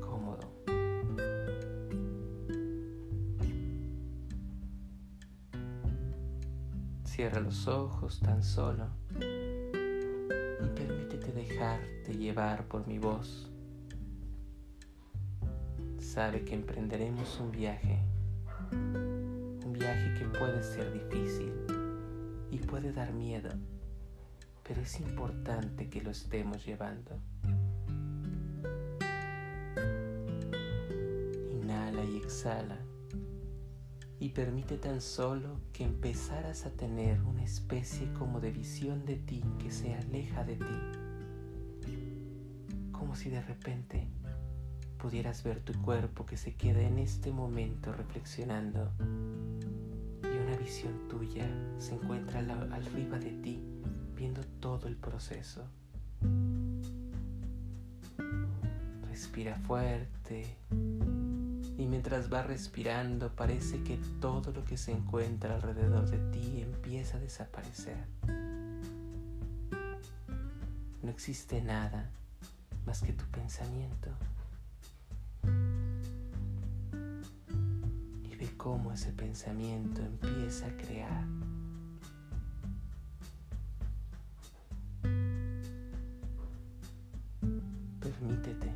Cierra 7.16 7.40
los 7.40 7.66
ojos 7.66 8.20
tan 8.20 8.42
solo 8.42 8.88
y 9.18 10.68
permítete 10.74 11.32
dejarte 11.32 12.14
llevar 12.14 12.68
por 12.68 12.86
mi 12.86 12.98
voz. 12.98 13.50
Sabe 15.98 16.44
que 16.44 16.54
emprenderemos 16.54 17.40
un 17.40 17.52
viaje, 17.52 18.00
un 18.70 19.72
viaje 19.72 20.12
que 20.18 20.26
puede 20.26 20.62
ser 20.62 20.92
difícil 20.92 21.54
y 22.50 22.58
puede 22.58 22.92
dar 22.92 23.14
miedo, 23.14 23.48
pero 24.62 24.82
es 24.82 25.00
importante 25.00 25.88
que 25.88 26.02
lo 26.02 26.10
estemos 26.10 26.66
llevando. 26.66 27.18
Inhala 31.50 32.04
y 32.04 32.18
exhala 32.18 32.76
y 34.18 34.30
permite 34.30 34.78
tan 34.78 35.00
solo 35.00 35.60
que 35.72 35.84
empezaras 35.84 36.64
a 36.64 36.70
tener 36.70 37.20
una 37.22 37.44
especie 37.44 38.12
como 38.14 38.40
de 38.40 38.50
visión 38.50 39.04
de 39.04 39.16
ti 39.16 39.44
que 39.58 39.70
se 39.70 39.94
aleja 39.94 40.44
de 40.44 40.56
ti. 40.56 40.80
Como 42.92 43.14
si 43.14 43.28
de 43.28 43.42
repente 43.42 44.08
pudieras 44.98 45.42
ver 45.42 45.60
tu 45.60 45.74
cuerpo 45.82 46.24
que 46.24 46.36
se 46.36 46.54
queda 46.54 46.80
en 46.80 46.98
este 46.98 47.30
momento 47.30 47.92
reflexionando 47.92 48.90
y 50.22 50.38
una 50.38 50.56
visión 50.56 51.08
tuya 51.08 51.46
se 51.78 51.94
encuentra 51.94 52.40
arriba 52.40 53.18
de 53.18 53.32
ti 53.32 53.60
viendo 54.14 54.40
todo 54.60 54.88
el 54.88 54.96
proceso. 54.96 55.68
Respira 59.08 59.56
fuerte 59.56 60.46
y 61.78 61.86
mientras 61.86 62.32
va 62.32 62.42
respirando 62.42 63.30
parece 63.34 63.82
que 63.82 63.98
todo 64.20 64.50
lo 64.52 64.64
que 64.64 64.78
se 64.78 64.92
encuentra 64.92 65.56
alrededor 65.56 66.08
de 66.08 66.18
ti 66.30 66.62
empieza 66.62 67.18
a 67.18 67.20
desaparecer. 67.20 68.06
No 71.02 71.10
existe 71.10 71.60
nada 71.60 72.10
más 72.86 73.02
que 73.02 73.12
tu 73.12 73.24
pensamiento. 73.26 74.10
Y 78.24 78.36
ve 78.36 78.50
cómo 78.56 78.92
ese 78.92 79.12
pensamiento 79.12 80.02
empieza 80.02 80.66
a 80.66 80.76
crear. 80.76 81.24
Permítete 88.00 88.72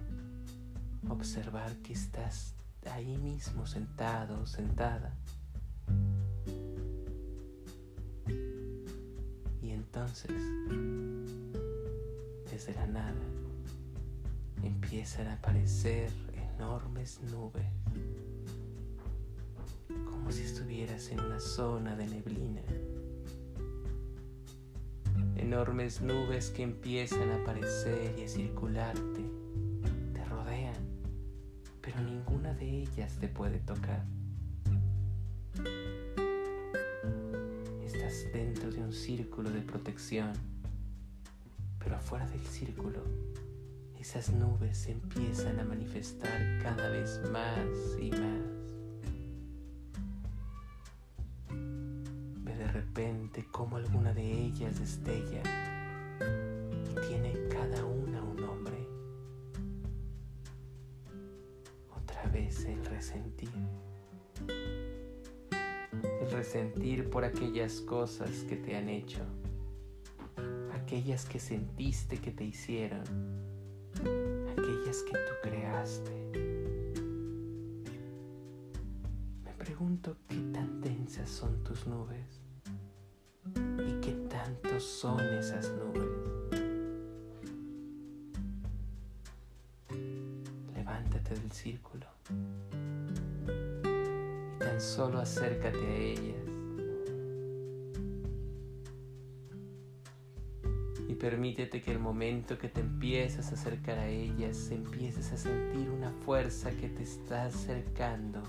observar 1.09 1.75
que 1.77 1.95
estás 1.95 2.55
ahí 2.89 3.17
mismo 3.19 3.67
sentado, 3.67 4.47
sentada. 4.47 5.17
Y 9.63 9.71
entonces, 9.71 10.43
desde 12.51 12.75
la 12.75 12.87
nada, 12.87 13.21
empiezan 14.63 15.27
a 15.29 15.35
aparecer 15.35 16.11
enormes 16.55 17.21
nubes, 17.31 17.67
como 20.05 20.33
si 20.33 20.43
estuvieras 20.43 21.09
en 21.11 21.21
una 21.21 21.41
zona 21.41 21.97
de 21.97 22.07
neblina. 22.07 22.63
Enormes 25.37 26.01
nubes 26.01 26.51
que 26.51 26.63
empiezan 26.63 27.31
a 27.31 27.37
aparecer 27.43 28.19
y 28.19 28.25
a 28.25 28.29
circularte 28.29 29.30
de 32.61 32.83
ellas 32.83 33.17
te 33.19 33.27
puede 33.27 33.59
tocar. 33.61 34.05
Estás 37.83 38.27
dentro 38.33 38.71
de 38.71 38.81
un 38.83 38.93
círculo 38.93 39.51
de 39.51 39.63
protección, 39.63 40.33
pero 41.79 41.97
afuera 41.97 42.29
del 42.29 42.45
círculo 42.47 43.03
esas 43.99 44.31
nubes 44.31 44.87
empiezan 44.87 45.59
a 45.59 45.65
manifestar 45.65 46.59
cada 46.63 46.89
vez 46.91 47.21
más 47.33 47.67
y 48.01 48.11
más. 48.11 48.43
Ve 52.45 52.57
de 52.57 52.69
repente 52.69 53.47
como 53.51 53.77
alguna 53.77 54.13
de 54.13 54.47
ellas 54.47 54.79
destella 54.79 55.70
resentir. 63.11 63.51
El 66.21 66.31
resentir 66.31 67.11
por 67.11 67.25
aquellas 67.25 67.81
cosas 67.81 68.31
que 68.49 68.57
te 68.57 68.77
han 68.77 68.89
hecho, 68.89 69.21
aquellas 70.73 71.25
que 71.25 71.41
sentiste 71.41 72.19
que 72.19 72.31
te 72.31 72.45
hicieron, 72.45 73.03
aquellas 74.53 75.03
que 75.03 75.13
tú 75.13 75.33
creaste. 75.43 76.11
Me 79.45 79.53
pregunto 79.59 80.17
qué 80.29 80.37
tan 80.53 80.81
densas 80.81 81.29
son 81.29 81.65
tus 81.65 81.87
nubes 81.87 82.41
y 83.57 84.01
qué 84.01 84.13
tantos 84.29 84.85
son 84.85 85.21
esas 85.21 85.69
nubes. 85.73 86.31
salte 91.01 91.35
del 91.35 91.53
círculo. 91.53 92.07
Solo 94.81 95.19
acércate 95.19 95.77
a 95.77 95.95
ellas. 95.95 96.37
Y 101.07 101.15
permítete 101.17 101.83
que 101.83 101.93
el 101.93 101.99
momento 101.99 102.57
que 102.57 102.71
te 102.71 102.81
empiezas 102.81 103.51
a 103.51 103.57
acercar 103.57 103.99
a 103.99 104.09
ellas, 104.09 104.71
empieces 104.71 105.33
a 105.33 105.37
sentir 105.37 105.91
una 105.91 106.11
fuerza 106.25 106.71
que 106.71 106.89
te 106.89 107.03
está 107.03 107.45
acercando 107.45 108.43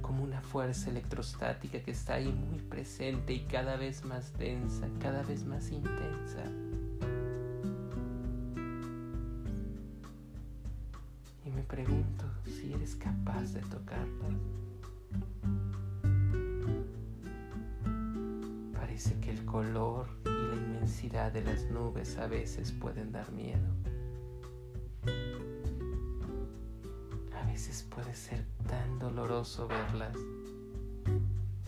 como 0.00 0.22
una 0.22 0.40
fuerza 0.40 0.90
electrostática 0.90 1.82
que 1.82 1.90
está 1.90 2.14
ahí 2.14 2.32
muy 2.32 2.60
presente 2.60 3.32
y 3.32 3.40
cada 3.40 3.76
vez 3.76 4.04
más 4.04 4.38
densa, 4.38 4.88
cada 5.00 5.24
vez 5.24 5.44
más 5.44 5.72
intensa. 5.72 6.44
Y 11.44 11.50
me 11.50 11.62
pregunto 11.64 12.26
si 12.44 12.72
eres 12.72 12.94
capaz 12.94 13.54
de 13.54 13.60
tocarla. 13.62 14.28
Parece 18.98 19.20
que 19.20 19.30
el 19.30 19.44
color 19.44 20.08
y 20.24 20.28
la 20.28 20.56
inmensidad 20.56 21.30
de 21.30 21.44
las 21.44 21.62
nubes 21.70 22.18
a 22.18 22.26
veces 22.26 22.72
pueden 22.72 23.12
dar 23.12 23.30
miedo. 23.30 23.62
veces 27.46 27.86
puede 27.88 28.12
ser 28.12 28.44
tan 28.66 28.98
doloroso 28.98 29.68
verlas 29.68 30.16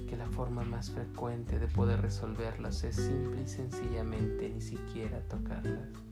que 0.08 0.16
la 0.16 0.26
forma 0.26 0.64
más 0.64 0.90
frecuente 0.90 1.60
de 1.60 1.68
poder 1.68 2.02
resolverlas 2.02 2.82
es 2.82 2.96
simple 2.96 3.42
y 3.42 3.46
sencillamente 3.46 4.48
ni 4.48 4.60
siquiera 4.60 5.20
tocarlas. 5.28 6.09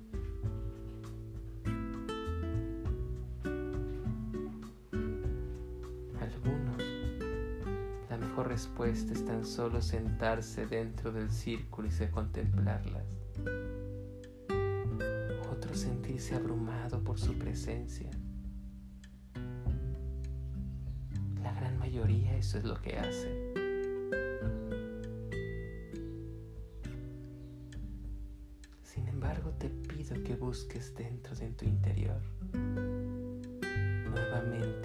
Respuesta 8.79 9.13
es 9.13 9.25
tan 9.25 9.45
solo 9.45 9.83
sentarse 9.83 10.65
dentro 10.67 11.11
del 11.11 11.33
círculo 11.33 11.89
y 11.89 11.91
se 11.91 12.13
contemplarlas. 12.13 13.03
Otros 15.51 15.81
sentirse 15.81 16.37
abrumado 16.37 17.03
por 17.03 17.19
su 17.19 17.37
presencia 17.37 18.09
mayoría 21.81 22.37
eso 22.37 22.59
es 22.59 22.65
lo 22.65 22.81
que 22.81 22.97
hace. 22.99 23.53
Sin 28.85 29.09
embargo, 29.09 29.51
te 29.59 29.71
pido 29.71 30.23
que 30.23 30.37
busques 30.37 30.95
dentro 30.95 31.35
de 31.35 31.51
tu 31.51 31.65
interior. 31.65 32.21
Nuevamente 32.53 33.33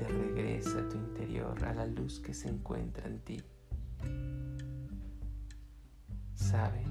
regresa 0.08 0.80
a 0.80 0.90
tu 0.90 0.98
interior, 0.98 1.64
a 1.66 1.76
la 1.76 1.86
luz 1.86 2.20
que 2.20 2.34
se 2.34 2.50
encuentra 2.50 3.08
en 3.08 3.20
ti. 3.20 3.40
Sabe 6.54 6.84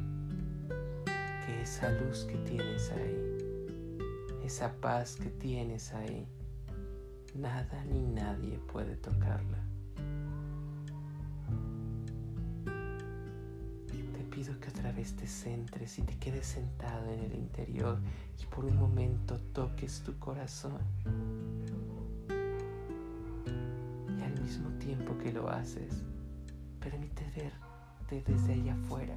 que 1.46 1.62
esa 1.62 1.88
luz 1.92 2.24
que 2.24 2.36
tienes 2.38 2.90
ahí, 2.90 3.96
esa 4.44 4.72
paz 4.80 5.14
que 5.14 5.30
tienes 5.30 5.92
ahí, 5.92 6.26
nada 7.36 7.84
ni 7.84 8.02
nadie 8.02 8.58
puede 8.72 8.96
tocarla. 8.96 9.62
que 14.60 14.70
otra 14.70 14.90
vez 14.90 15.14
te 15.14 15.28
centres 15.28 16.00
y 16.00 16.02
te 16.02 16.16
quedes 16.18 16.46
sentado 16.46 17.08
en 17.12 17.20
el 17.20 17.34
interior 17.34 18.00
y 18.42 18.46
por 18.46 18.64
un 18.64 18.76
momento 18.76 19.38
toques 19.52 20.00
tu 20.00 20.18
corazón. 20.18 20.80
Y 24.08 24.22
al 24.22 24.40
mismo 24.42 24.68
tiempo 24.80 25.16
que 25.18 25.32
lo 25.32 25.48
haces, 25.48 26.02
permite 26.80 27.24
verte 27.36 28.32
desde 28.32 28.54
allá 28.54 28.74
afuera, 28.74 29.14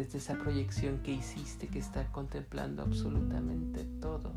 desde 0.00 0.18
esa 0.18 0.34
proyección 0.38 0.98
que 0.98 1.12
hiciste 1.12 1.68
que 1.68 1.78
está 1.78 2.10
contemplando 2.12 2.82
absolutamente 2.82 3.84
todo. 4.00 4.32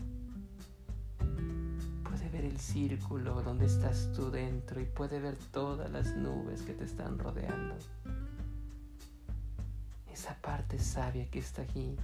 Puede 2.03 2.29
ver 2.29 2.45
el 2.45 2.59
círculo 2.59 3.41
donde 3.41 3.65
estás 3.65 4.11
tú 4.15 4.29
dentro 4.29 4.81
y 4.81 4.85
puede 4.85 5.19
ver 5.19 5.35
todas 5.51 5.89
las 5.91 6.15
nubes 6.15 6.61
que 6.61 6.73
te 6.73 6.85
están 6.85 7.17
rodeando 7.17 7.75
esa 10.23 10.35
parte 10.35 10.79
sabia 10.79 11.25
que 11.29 11.39
está 11.39 11.63
aquí, 11.63 11.97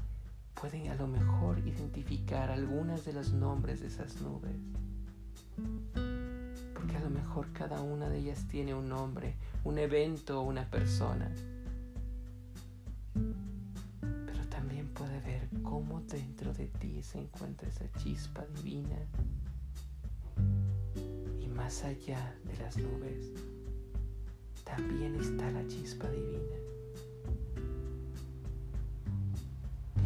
pueden 0.59 0.89
a 0.89 0.95
lo 0.95 1.07
mejor 1.07 1.59
identificar 1.59 2.51
algunas 2.51 3.05
de 3.05 3.13
los 3.13 3.31
nombres 3.31 3.79
de 3.79 3.87
esas 3.87 4.19
nubes. 4.19 4.57
Porque 6.73 6.97
a 6.97 6.99
lo 6.99 7.09
mejor 7.09 7.47
cada 7.53 7.79
una 7.79 8.09
de 8.09 8.17
ellas 8.17 8.45
tiene 8.49 8.73
un 8.73 8.89
nombre, 8.89 9.35
un 9.63 9.77
evento 9.77 10.41
o 10.41 10.43
una 10.43 10.65
persona. 10.69 11.31
Dentro 16.09 16.53
de 16.53 16.67
ti 16.67 17.01
se 17.03 17.19
encuentra 17.19 17.69
esa 17.69 17.89
chispa 17.99 18.45
divina. 18.55 18.97
Y 21.39 21.47
más 21.47 21.83
allá 21.83 22.35
de 22.45 22.57
las 22.57 22.77
nubes, 22.77 23.31
también 24.63 25.15
está 25.15 25.49
la 25.51 25.65
chispa 25.67 26.09
divina. 26.09 26.55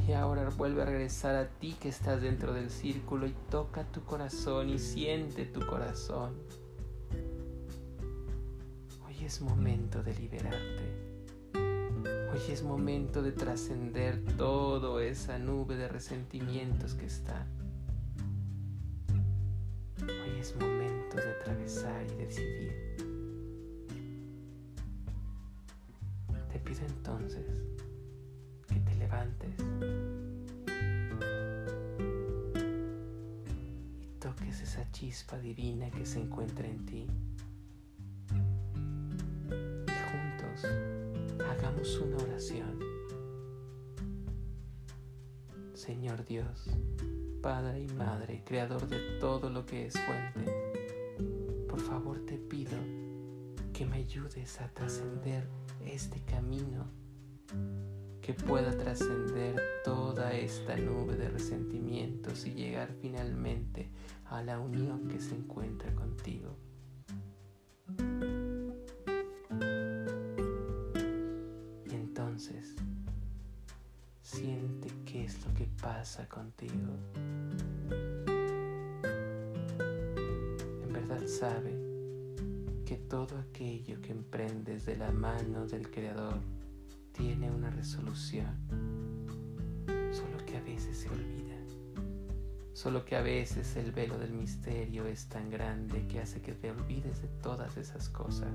Y 0.08 0.12
ahora 0.12 0.50
vuelve 0.50 0.82
a 0.82 0.86
regresar 0.86 1.36
a 1.36 1.48
ti 1.48 1.76
que 1.80 1.88
estás 1.88 2.22
dentro 2.22 2.54
del 2.54 2.70
círculo 2.70 3.26
y 3.26 3.34
toca 3.50 3.86
tu 3.86 4.04
corazón 4.04 4.70
y 4.70 4.78
siente 4.78 5.46
tu 5.46 5.66
corazón. 5.66 6.34
Hoy 9.06 9.24
es 9.24 9.42
momento 9.42 10.04
de 10.04 10.14
liberarte. 10.16 11.13
Hoy 12.34 12.42
es 12.50 12.64
momento 12.64 13.22
de 13.22 13.32
trascender 13.32 14.20
toda 14.38 15.04
esa 15.04 15.38
nube 15.38 15.76
de 15.76 15.88
resentimientos 15.88 16.96
que 16.96 17.06
está. 17.06 17.46
Hoy 20.02 20.40
es 20.40 20.56
momento 20.56 21.18
de 21.18 21.30
atravesar 21.30 22.04
y 22.12 22.16
decidir. 22.16 22.74
Te 26.52 26.58
pido 26.58 26.82
entonces 26.88 27.46
que 28.68 28.80
te 28.80 28.96
levantes 28.96 29.54
y 34.02 34.20
toques 34.20 34.60
esa 34.60 34.92
chispa 34.92 35.38
divina 35.38 35.92
que 35.92 36.04
se 36.04 36.20
encuentra 36.20 36.68
en 36.68 36.84
ti. 36.88 37.08
Una 41.84 42.16
oración. 42.16 42.80
Señor 45.74 46.24
Dios, 46.24 46.70
Padre 47.42 47.82
y 47.82 47.88
Madre, 47.90 48.42
Creador 48.46 48.88
de 48.88 49.20
todo 49.20 49.50
lo 49.50 49.66
que 49.66 49.88
es 49.88 49.94
fuente, 50.00 51.66
por 51.68 51.82
favor 51.82 52.26
te 52.26 52.38
pido 52.38 52.78
que 53.74 53.86
me 53.86 53.98
ayudes 53.98 54.62
a 54.62 54.70
trascender 54.70 55.46
este 55.84 56.22
camino 56.22 56.88
que 58.22 58.34
pueda 58.34 58.72
trascender 58.78 59.62
toda 59.84 60.34
esta 60.34 60.78
nube 60.78 61.18
de 61.18 61.28
resentimientos 61.28 62.46
y 62.46 62.54
llegar 62.54 62.94
finalmente 63.02 63.90
a 64.28 64.42
la 64.42 64.58
unión 64.58 65.10
que 65.10 65.20
se 65.20 65.36
encuentra 65.36 65.94
contigo. 65.94 66.56
Contigo. 76.28 76.74
En 80.84 80.92
verdad 80.92 81.26
sabe 81.28 81.72
que 82.86 82.98
todo 82.98 83.38
aquello 83.38 84.02
que 84.02 84.12
emprendes 84.12 84.86
de 84.86 84.98
la 84.98 85.12
mano 85.12 85.66
del 85.66 85.90
Creador 85.90 86.42
tiene 87.14 87.50
una 87.50 87.70
resolución, 87.70 88.54
solo 90.12 90.46
que 90.46 90.58
a 90.58 90.62
veces 90.62 90.98
se 90.98 91.08
olvida, 91.08 91.56
solo 92.74 93.06
que 93.06 93.16
a 93.16 93.22
veces 93.22 93.78
el 93.78 93.94
velo 93.94 94.18
del 94.18 94.34
misterio 94.34 95.08
es 95.08 95.30
tan 95.30 95.50
grande 95.50 96.06
que 96.08 96.20
hace 96.20 96.42
que 96.42 96.52
te 96.52 96.70
olvides 96.70 97.22
de 97.22 97.30
todas 97.42 97.78
esas 97.78 98.10
cosas. 98.10 98.52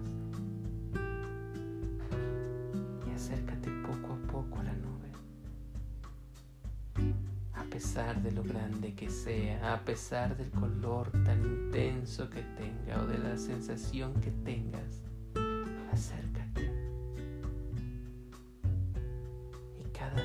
Pesar 7.99 8.23
de 8.23 8.31
lo 8.31 8.45
grande 8.45 8.95
que 8.95 9.11
sea, 9.11 9.75
a 9.75 9.81
pesar 9.81 10.37
del 10.37 10.51
color 10.51 11.11
tan 11.25 11.45
intenso 11.45 12.31
que 12.31 12.43
tenga 12.57 13.03
o 13.03 13.07
de 13.09 13.19
la 13.19 13.37
sensación 13.37 14.15
que 14.21 14.31
tengas, 14.31 15.03
acércate 15.93 16.39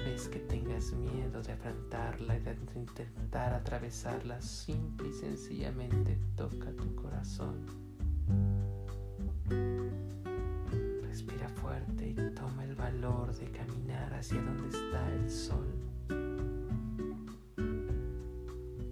vez 0.05 0.27
que 0.27 0.39
tengas 0.39 0.91
miedo 0.93 1.41
de 1.41 1.51
afrontarla 1.51 2.37
y 2.37 2.41
de 2.41 2.55
intentar 2.75 3.53
atravesarla, 3.53 4.39
simple 4.41 5.09
y 5.09 5.13
sencillamente 5.13 6.17
toca 6.35 6.71
tu 6.73 6.95
corazón. 6.95 7.65
Respira 11.01 11.49
fuerte 11.49 12.09
y 12.09 12.35
toma 12.35 12.65
el 12.65 12.75
valor 12.75 13.35
de 13.35 13.49
caminar 13.51 14.13
hacia 14.13 14.41
donde 14.41 14.67
está 14.69 15.11
el 15.11 15.29
sol. 15.29 15.82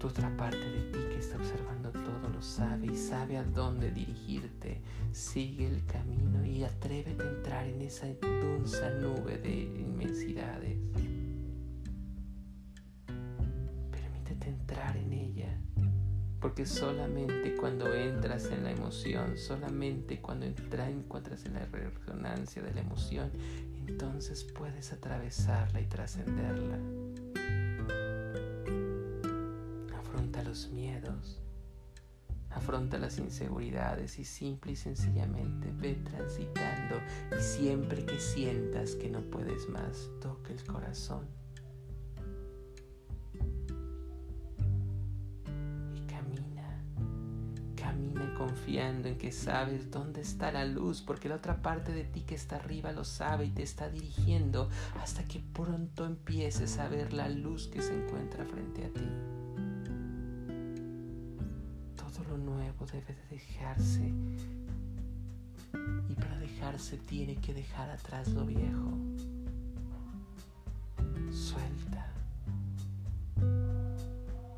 Tu 0.02 0.08
otra 0.08 0.36
parte 0.36 0.58
de 0.58 0.82
ti 0.92 0.98
que 1.10 1.20
está 1.20 1.38
observando 1.38 1.92
todo 1.92 2.28
lo 2.34 2.42
sabe 2.42 2.88
y 2.88 2.98
sabe 2.98 3.38
a 3.38 3.44
dónde 3.44 3.92
dirigirte. 3.92 4.82
Sigue 5.12 5.68
el 5.68 5.86
camino 5.86 6.44
y 6.44 6.64
atrévete 6.64 7.22
a 7.22 7.30
entrar 7.30 7.68
en 7.68 7.84
esa 7.84 8.08
dulce 8.08 8.90
nube 9.00 9.38
de 9.38 9.62
inmensidades. 9.62 10.76
Permítete 13.92 14.50
entrar 14.50 14.98
en 14.98 15.14
ella, 15.14 15.62
porque 16.40 16.66
solamente 16.66 17.56
cuando 17.56 17.94
entras 17.94 18.46
en 18.46 18.64
la 18.64 18.72
emoción, 18.72 19.38
solamente 19.38 20.20
cuando 20.20 20.48
encuentras 20.48 21.46
en 21.46 21.54
la 21.54 21.66
resonancia 21.68 22.64
de 22.64 22.74
la 22.74 22.82
emoción, 22.82 23.30
entonces 23.86 24.46
puedes 24.46 24.94
atravesarla 24.94 25.80
y 25.80 25.86
trascenderla. 25.86 27.01
Los 30.52 30.68
miedos, 30.68 31.40
afronta 32.50 32.98
las 32.98 33.18
inseguridades 33.20 34.20
y 34.20 34.26
simple 34.26 34.74
y 34.74 34.76
sencillamente 34.76 35.72
ve 35.72 35.96
transitando 35.96 36.98
y 37.32 37.42
siempre 37.42 38.06
que 38.06 38.20
sientas 38.20 38.96
que 38.96 39.10
no 39.10 39.22
puedes 39.22 39.70
más, 39.70 40.10
toca 40.20 40.52
el 40.52 40.62
corazón. 40.66 41.26
Y 45.96 46.02
camina, 46.02 46.84
camina 47.78 48.36
confiando 48.38 49.08
en 49.08 49.18
que 49.18 49.32
sabes 49.32 49.90
dónde 49.90 50.20
está 50.20 50.52
la 50.52 50.66
luz, 50.66 51.02
porque 51.02 51.30
la 51.30 51.36
otra 51.36 51.62
parte 51.62 51.94
de 51.94 52.04
ti 52.04 52.24
que 52.24 52.36
está 52.36 52.58
arriba 52.58 52.92
lo 52.92 53.06
sabe 53.06 53.46
y 53.46 53.52
te 53.52 53.64
está 53.64 53.88
dirigiendo 53.88 54.68
hasta 55.00 55.24
que 55.24 55.40
pronto 55.40 56.06
empieces 56.06 56.78
a 56.78 56.90
ver 56.90 57.14
la 57.14 57.30
luz 57.30 57.70
que 57.70 57.82
se 57.82 57.94
encuentra 57.94 58.44
frente 58.44 58.84
a 58.84 58.90
ti. 58.90 59.41
Debe 62.80 63.14
de 63.14 63.28
dejarse. 63.30 64.12
Y 66.10 66.16
para 66.16 66.38
dejarse 66.40 66.98
tiene 66.98 67.36
que 67.36 67.54
dejar 67.54 67.90
atrás 67.90 68.28
lo 68.30 68.46
viejo. 68.46 68.92
Suelta. 71.32 72.12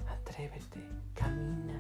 Atrévete, 0.10 0.82
camina 1.14 1.80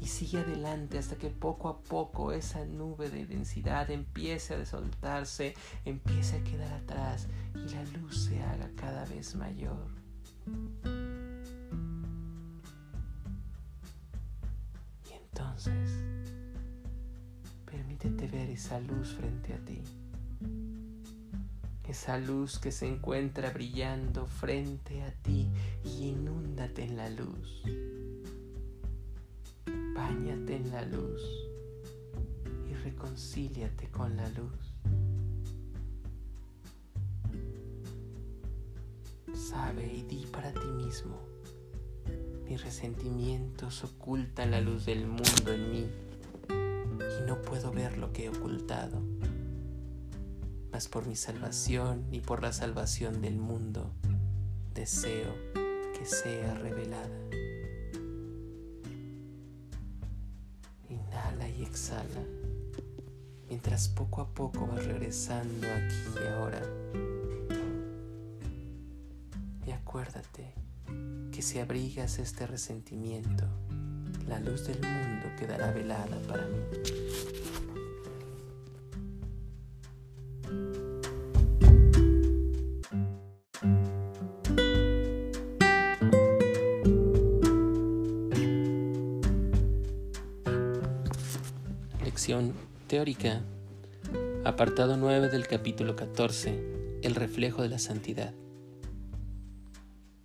y 0.00 0.06
sigue 0.06 0.38
adelante 0.38 0.98
hasta 0.98 1.16
que 1.16 1.30
poco 1.30 1.68
a 1.68 1.80
poco 1.80 2.32
esa 2.32 2.64
nube 2.64 3.10
de 3.10 3.26
densidad 3.26 3.90
empiece 3.90 4.54
a 4.54 4.64
soltarse, 4.64 5.54
empiece 5.84 6.36
a 6.36 6.44
quedar 6.44 6.72
atrás 6.72 7.26
y 7.54 7.68
la 7.74 7.82
luz 7.98 8.24
se 8.26 8.40
haga 8.42 8.70
cada 8.76 9.04
vez 9.06 9.34
mayor. 9.34 9.88
Permítete 17.98 18.26
ver 18.28 18.50
esa 18.50 18.80
luz 18.80 19.14
frente 19.14 19.54
a 19.54 19.58
ti. 19.58 19.82
Esa 21.88 22.18
luz 22.18 22.58
que 22.58 22.70
se 22.70 22.86
encuentra 22.86 23.50
brillando 23.50 24.26
frente 24.26 25.02
a 25.02 25.10
ti 25.22 25.48
y 25.84 26.08
inúndate 26.08 26.84
en 26.84 26.96
la 26.96 27.08
luz. 27.08 27.62
Báñate 29.94 30.56
en 30.56 30.70
la 30.70 30.82
luz 30.82 31.22
y 32.68 32.74
reconcíliate 32.74 33.88
con 33.90 34.16
la 34.16 34.28
luz. 34.28 34.74
Sabe 39.34 39.92
y 39.92 40.02
di 40.02 40.26
para 40.26 40.52
ti 40.52 40.66
mismo 40.76 41.18
mis 42.48 42.64
resentimientos 42.64 43.84
ocultan 43.84 44.52
la 44.52 44.60
luz 44.62 44.86
del 44.86 45.06
mundo 45.06 45.52
en 45.52 45.70
mí 45.70 45.86
puedo 47.48 47.72
ver 47.72 47.96
lo 47.96 48.12
que 48.12 48.26
he 48.26 48.28
ocultado. 48.28 49.00
Mas 50.70 50.86
por 50.86 51.06
mi 51.06 51.16
salvación 51.16 52.04
y 52.12 52.20
por 52.20 52.42
la 52.42 52.52
salvación 52.52 53.22
del 53.22 53.38
mundo, 53.38 53.94
deseo 54.74 55.34
que 55.98 56.04
sea 56.04 56.54
revelada. 56.54 57.08
Inhala 60.90 61.48
y 61.48 61.62
exhala, 61.62 62.22
mientras 63.48 63.88
poco 63.88 64.20
a 64.20 64.34
poco 64.34 64.66
vas 64.66 64.84
regresando 64.84 65.66
aquí 65.66 66.22
y 66.22 66.28
ahora. 66.28 66.62
Y 69.66 69.70
acuérdate 69.70 70.52
que 71.32 71.40
si 71.40 71.60
abrigas 71.60 72.18
este 72.18 72.46
resentimiento, 72.46 73.46
la 74.28 74.38
luz 74.40 74.66
del 74.66 74.78
mundo 74.80 75.26
quedará 75.38 75.72
velada 75.72 76.18
para 76.28 76.46
mí. 76.46 76.58
Lección 92.04 92.52
teórica. 92.86 93.40
Apartado 94.44 94.96
9 94.96 95.28
del 95.28 95.46
capítulo 95.46 95.96
14. 95.96 97.00
El 97.02 97.14
reflejo 97.14 97.62
de 97.62 97.68
la 97.68 97.78
santidad. 97.78 98.34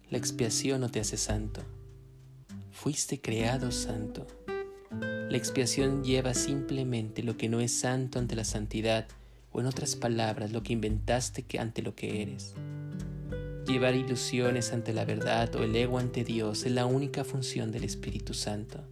La 0.10 0.18
expiación 0.18 0.82
no 0.82 0.89
te 0.89 1.00
hace 1.00 1.18
santo. 1.18 1.62
Fuiste 2.84 3.22
creado 3.22 3.72
santo. 3.72 4.28
La 4.91 5.38
expiación 5.38 6.04
lleva 6.04 6.34
simplemente 6.34 7.24
lo 7.24 7.38
que 7.38 7.48
no 7.48 7.62
es 7.62 7.72
santo 7.72 8.19
ante 8.19 8.36
la 8.36 8.43
santidad, 8.43 9.08
o 9.54 9.62
en 9.62 9.67
otras 9.67 9.96
palabras, 9.96 10.52
lo 10.52 10.63
que 10.63 10.74
inventaste 10.74 11.46
ante 11.60 11.82
lo 11.82 11.96
que 11.96 12.22
eres. 12.22 12.56
Llevar 13.65 13.96
ilusiones 13.96 14.74
ante 14.74 14.91
la 14.91 15.06
verdad 15.06 15.56
o 15.56 15.63
el 15.63 15.74
ego 15.78 15.98
ante 15.98 16.26
Dios 16.26 16.65
es 16.65 16.74
la 16.74 16.86
única 16.86 17.24
función 17.24 17.72
del 17.72 17.86
Espíritu 17.86 18.34
Santo. 18.34 18.84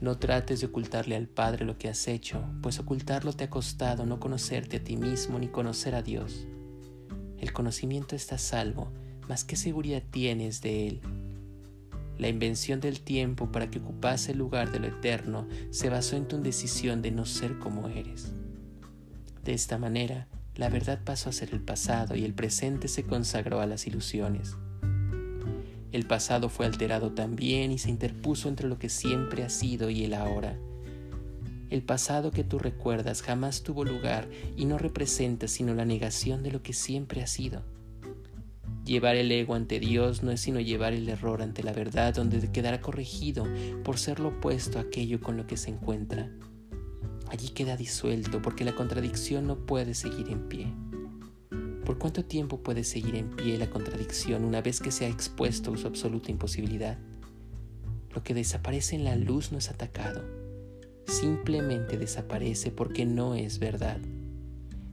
No 0.00 0.16
trates 0.16 0.60
de 0.60 0.68
ocultarle 0.68 1.14
al 1.14 1.28
Padre 1.28 1.66
lo 1.66 1.76
que 1.76 1.90
has 1.90 2.08
hecho, 2.08 2.42
pues 2.62 2.78
ocultarlo 2.78 3.34
te 3.34 3.44
ha 3.44 3.50
costado 3.50 4.06
no 4.06 4.18
conocerte 4.18 4.78
a 4.78 4.82
ti 4.82 4.96
mismo 4.96 5.38
ni 5.38 5.48
conocer 5.48 5.94
a 5.94 6.00
Dios. 6.00 6.46
El 7.38 7.52
conocimiento 7.52 8.16
está 8.16 8.38
salvo 8.38 8.90
más 9.28 9.44
qué 9.44 9.56
seguridad 9.56 10.02
tienes 10.10 10.62
de 10.62 10.88
él. 10.88 11.00
La 12.18 12.28
invención 12.28 12.80
del 12.80 13.00
tiempo 13.00 13.52
para 13.52 13.70
que 13.70 13.78
ocupase 13.78 14.32
el 14.32 14.38
lugar 14.38 14.72
de 14.72 14.80
lo 14.80 14.86
eterno 14.86 15.46
se 15.70 15.90
basó 15.90 16.16
en 16.16 16.28
tu 16.28 16.40
decisión 16.40 17.02
de 17.02 17.10
no 17.10 17.26
ser 17.26 17.58
como 17.58 17.88
eres. 17.88 18.32
De 19.44 19.52
esta 19.52 19.76
manera, 19.78 20.26
la 20.54 20.70
verdad 20.70 21.00
pasó 21.04 21.28
a 21.28 21.32
ser 21.32 21.50
el 21.52 21.60
pasado 21.60 22.16
y 22.16 22.24
el 22.24 22.32
presente 22.32 22.88
se 22.88 23.04
consagró 23.04 23.60
a 23.60 23.66
las 23.66 23.86
ilusiones. 23.86 24.56
El 25.92 26.06
pasado 26.06 26.48
fue 26.48 26.66
alterado 26.66 27.12
también 27.12 27.70
y 27.70 27.78
se 27.78 27.90
interpuso 27.90 28.48
entre 28.48 28.68
lo 28.68 28.78
que 28.78 28.88
siempre 28.88 29.44
ha 29.44 29.50
sido 29.50 29.90
y 29.90 30.04
el 30.04 30.14
ahora. 30.14 30.58
El 31.68 31.82
pasado 31.82 32.30
que 32.30 32.44
tú 32.44 32.58
recuerdas 32.58 33.22
jamás 33.22 33.62
tuvo 33.62 33.84
lugar 33.84 34.28
y 34.56 34.64
no 34.64 34.78
representa 34.78 35.48
sino 35.48 35.74
la 35.74 35.84
negación 35.84 36.42
de 36.42 36.52
lo 36.52 36.62
que 36.62 36.72
siempre 36.72 37.22
ha 37.22 37.26
sido. 37.26 37.62
Llevar 38.86 39.16
el 39.16 39.32
ego 39.32 39.56
ante 39.56 39.80
Dios 39.80 40.22
no 40.22 40.30
es 40.30 40.40
sino 40.40 40.60
llevar 40.60 40.92
el 40.92 41.08
error 41.08 41.42
ante 41.42 41.64
la 41.64 41.72
verdad, 41.72 42.14
donde 42.14 42.52
quedará 42.52 42.80
corregido 42.80 43.44
por 43.82 43.98
ser 43.98 44.20
lo 44.20 44.28
opuesto 44.28 44.78
a 44.78 44.82
aquello 44.82 45.20
con 45.20 45.36
lo 45.36 45.48
que 45.48 45.56
se 45.56 45.70
encuentra. 45.70 46.30
Allí 47.28 47.48
queda 47.48 47.76
disuelto 47.76 48.40
porque 48.40 48.64
la 48.64 48.76
contradicción 48.76 49.48
no 49.48 49.66
puede 49.66 49.94
seguir 49.94 50.28
en 50.30 50.48
pie. 50.48 50.72
¿Por 51.84 51.98
cuánto 51.98 52.24
tiempo 52.24 52.62
puede 52.62 52.84
seguir 52.84 53.16
en 53.16 53.30
pie 53.30 53.58
la 53.58 53.70
contradicción 53.70 54.44
una 54.44 54.62
vez 54.62 54.78
que 54.78 54.92
se 54.92 55.06
ha 55.06 55.08
expuesto 55.08 55.76
su 55.76 55.88
absoluta 55.88 56.30
imposibilidad? 56.30 56.96
Lo 58.14 58.22
que 58.22 58.34
desaparece 58.34 58.94
en 58.94 59.02
la 59.02 59.16
luz 59.16 59.50
no 59.50 59.58
es 59.58 59.68
atacado, 59.68 60.24
simplemente 61.06 61.98
desaparece 61.98 62.70
porque 62.70 63.04
no 63.04 63.34
es 63.34 63.58
verdad. 63.58 63.98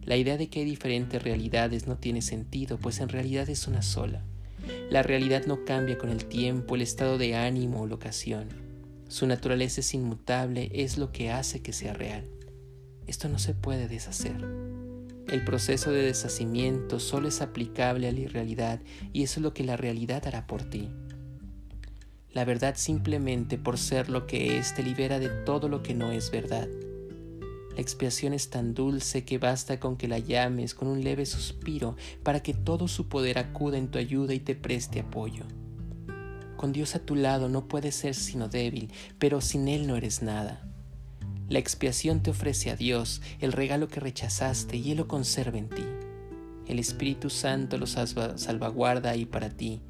La 0.06 0.18
idea 0.18 0.38
de 0.38 0.50
que 0.50 0.60
hay 0.60 0.66
diferentes 0.66 1.22
realidades 1.22 1.88
no 1.88 1.98
tiene 1.98 2.22
sentido, 2.22 2.78
pues 2.78 3.00
en 3.00 3.10
realidad 3.10 3.50
es 3.50 3.68
una 3.68 3.82
sola. 3.82 4.24
La 4.90 5.04
realidad 5.04 5.46
no 5.46 5.66
cambia 5.66 5.98
con 5.98 6.10
el 6.10 6.26
tiempo, 6.26 6.76
el 6.76 6.82
estado 6.82 7.18
de 7.18 7.36
ánimo 7.36 7.82
o 7.82 7.88
la 7.88 7.96
ocasión. 7.96 8.48
Su 9.08 9.28
naturaleza 9.28 9.82
es 9.82 9.94
inmutable, 9.94 10.70
es 10.74 10.98
lo 10.98 11.12
que 11.12 11.32
hace 11.32 11.62
que 11.62 11.74
sea 11.74 11.94
real. 11.94 12.26
Esto 13.08 13.30
no 13.30 13.40
se 13.40 13.54
puede 13.54 13.88
deshacer. 13.88 14.38
El 15.28 15.44
proceso 15.44 15.92
de 15.92 16.04
deshacimiento 16.04 17.00
solo 17.00 17.28
es 17.28 17.42
aplicable 17.42 18.08
a 18.08 18.12
la 18.12 18.20
irrealidad 18.20 18.82
y 19.14 19.24
eso 19.24 19.40
es 19.40 19.44
lo 19.44 19.54
que 19.54 19.64
la 19.64 19.78
realidad 19.78 20.26
hará 20.28 20.48
por 20.48 20.64
ti. 20.64 20.90
La 22.32 22.46
verdad 22.46 22.76
simplemente 22.78 23.58
por 23.58 23.78
ser 23.78 24.10
lo 24.10 24.26
que 24.26 24.58
es 24.58 24.74
te 24.74 24.84
libera 24.84 25.20
de 25.20 25.30
todo 25.30 25.70
lo 25.70 25.84
que 25.84 25.94
no 25.94 26.12
es 26.12 26.32
verdad. 26.32 26.68
La 27.76 27.82
expiación 27.82 28.34
es 28.34 28.50
tan 28.50 28.74
dulce 28.74 29.26
que 29.26 29.40
basta 29.40 29.80
con 29.80 29.98
que 29.98 30.08
la 30.08 30.20
llames 30.20 30.76
con 30.76 30.88
un 30.88 31.04
leve 31.04 31.26
suspiro 31.26 31.96
para 32.22 32.42
que 32.42 32.54
todo 32.54 32.88
su 32.88 33.08
poder 33.08 33.40
acuda 33.40 33.78
en 33.78 33.90
tu 33.90 33.98
ayuda 33.98 34.34
y 34.34 34.40
te 34.40 34.56
preste 34.56 35.00
apoyo. 35.00 35.46
Con 36.56 36.72
Dios 36.72 36.96
a 36.96 37.00
tu 37.00 37.16
lado 37.16 37.50
no 37.50 37.68
puedes 37.68 37.96
ser 37.96 38.14
sino 38.14 38.48
débil, 38.48 38.92
pero 39.18 39.42
sin 39.42 39.68
Él 39.68 39.88
no 39.88 39.98
eres 39.98 40.22
nada. 40.22 40.70
La 41.50 41.60
expiación 41.60 42.24
te 42.24 42.30
ofrece 42.30 42.72
a 42.72 42.76
Dios 42.76 43.22
el 43.40 43.52
regalo 43.52 43.88
que 43.88 44.00
rechazaste 44.00 44.78
y 44.78 44.92
Él 44.92 44.98
lo 44.98 45.08
conserva 45.08 45.58
en 45.58 45.70
ti. 45.70 45.84
El 46.68 46.80
Espíritu 46.80 47.30
Santo 47.30 47.78
lo 47.78 47.88
salvaguarda 47.88 49.10
ahí 49.10 49.26
para 49.26 49.50
ti. 49.50 49.82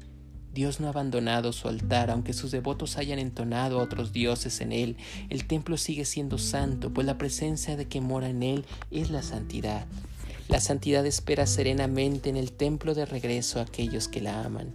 Dios 0.54 0.78
no 0.78 0.86
ha 0.86 0.90
abandonado 0.90 1.52
su 1.52 1.66
altar, 1.66 2.10
aunque 2.10 2.32
sus 2.32 2.52
devotos 2.52 2.96
hayan 2.96 3.18
entonado 3.18 3.80
a 3.80 3.82
otros 3.82 4.12
dioses 4.12 4.60
en 4.60 4.70
él. 4.70 4.96
El 5.28 5.46
templo 5.46 5.76
sigue 5.76 6.04
siendo 6.04 6.38
santo, 6.38 6.94
pues 6.94 7.06
la 7.06 7.18
presencia 7.18 7.76
de 7.76 7.86
que 7.88 8.00
mora 8.00 8.28
en 8.28 8.44
él 8.44 8.64
es 8.92 9.10
la 9.10 9.24
santidad. 9.24 9.86
La 10.48 10.60
santidad 10.60 11.04
espera 11.06 11.46
serenamente 11.46 12.30
en 12.30 12.36
el 12.36 12.52
templo 12.52 12.94
de 12.94 13.04
regreso 13.04 13.58
a 13.58 13.62
aquellos 13.62 14.06
que 14.06 14.20
la 14.20 14.44
aman. 14.44 14.72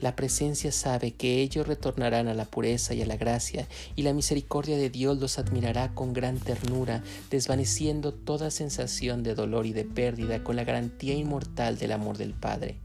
La 0.00 0.14
presencia 0.14 0.70
sabe 0.70 1.12
que 1.12 1.40
ellos 1.40 1.66
retornarán 1.66 2.28
a 2.28 2.34
la 2.34 2.44
pureza 2.44 2.94
y 2.94 3.02
a 3.02 3.06
la 3.06 3.16
gracia, 3.16 3.66
y 3.96 4.02
la 4.02 4.12
misericordia 4.12 4.76
de 4.76 4.90
Dios 4.90 5.18
los 5.18 5.38
admirará 5.38 5.92
con 5.94 6.12
gran 6.12 6.38
ternura, 6.38 7.02
desvaneciendo 7.30 8.12
toda 8.12 8.50
sensación 8.50 9.22
de 9.22 9.34
dolor 9.34 9.66
y 9.66 9.72
de 9.72 9.84
pérdida 9.84 10.44
con 10.44 10.56
la 10.56 10.64
garantía 10.64 11.14
inmortal 11.14 11.78
del 11.78 11.92
amor 11.92 12.18
del 12.18 12.34
Padre. 12.34 12.78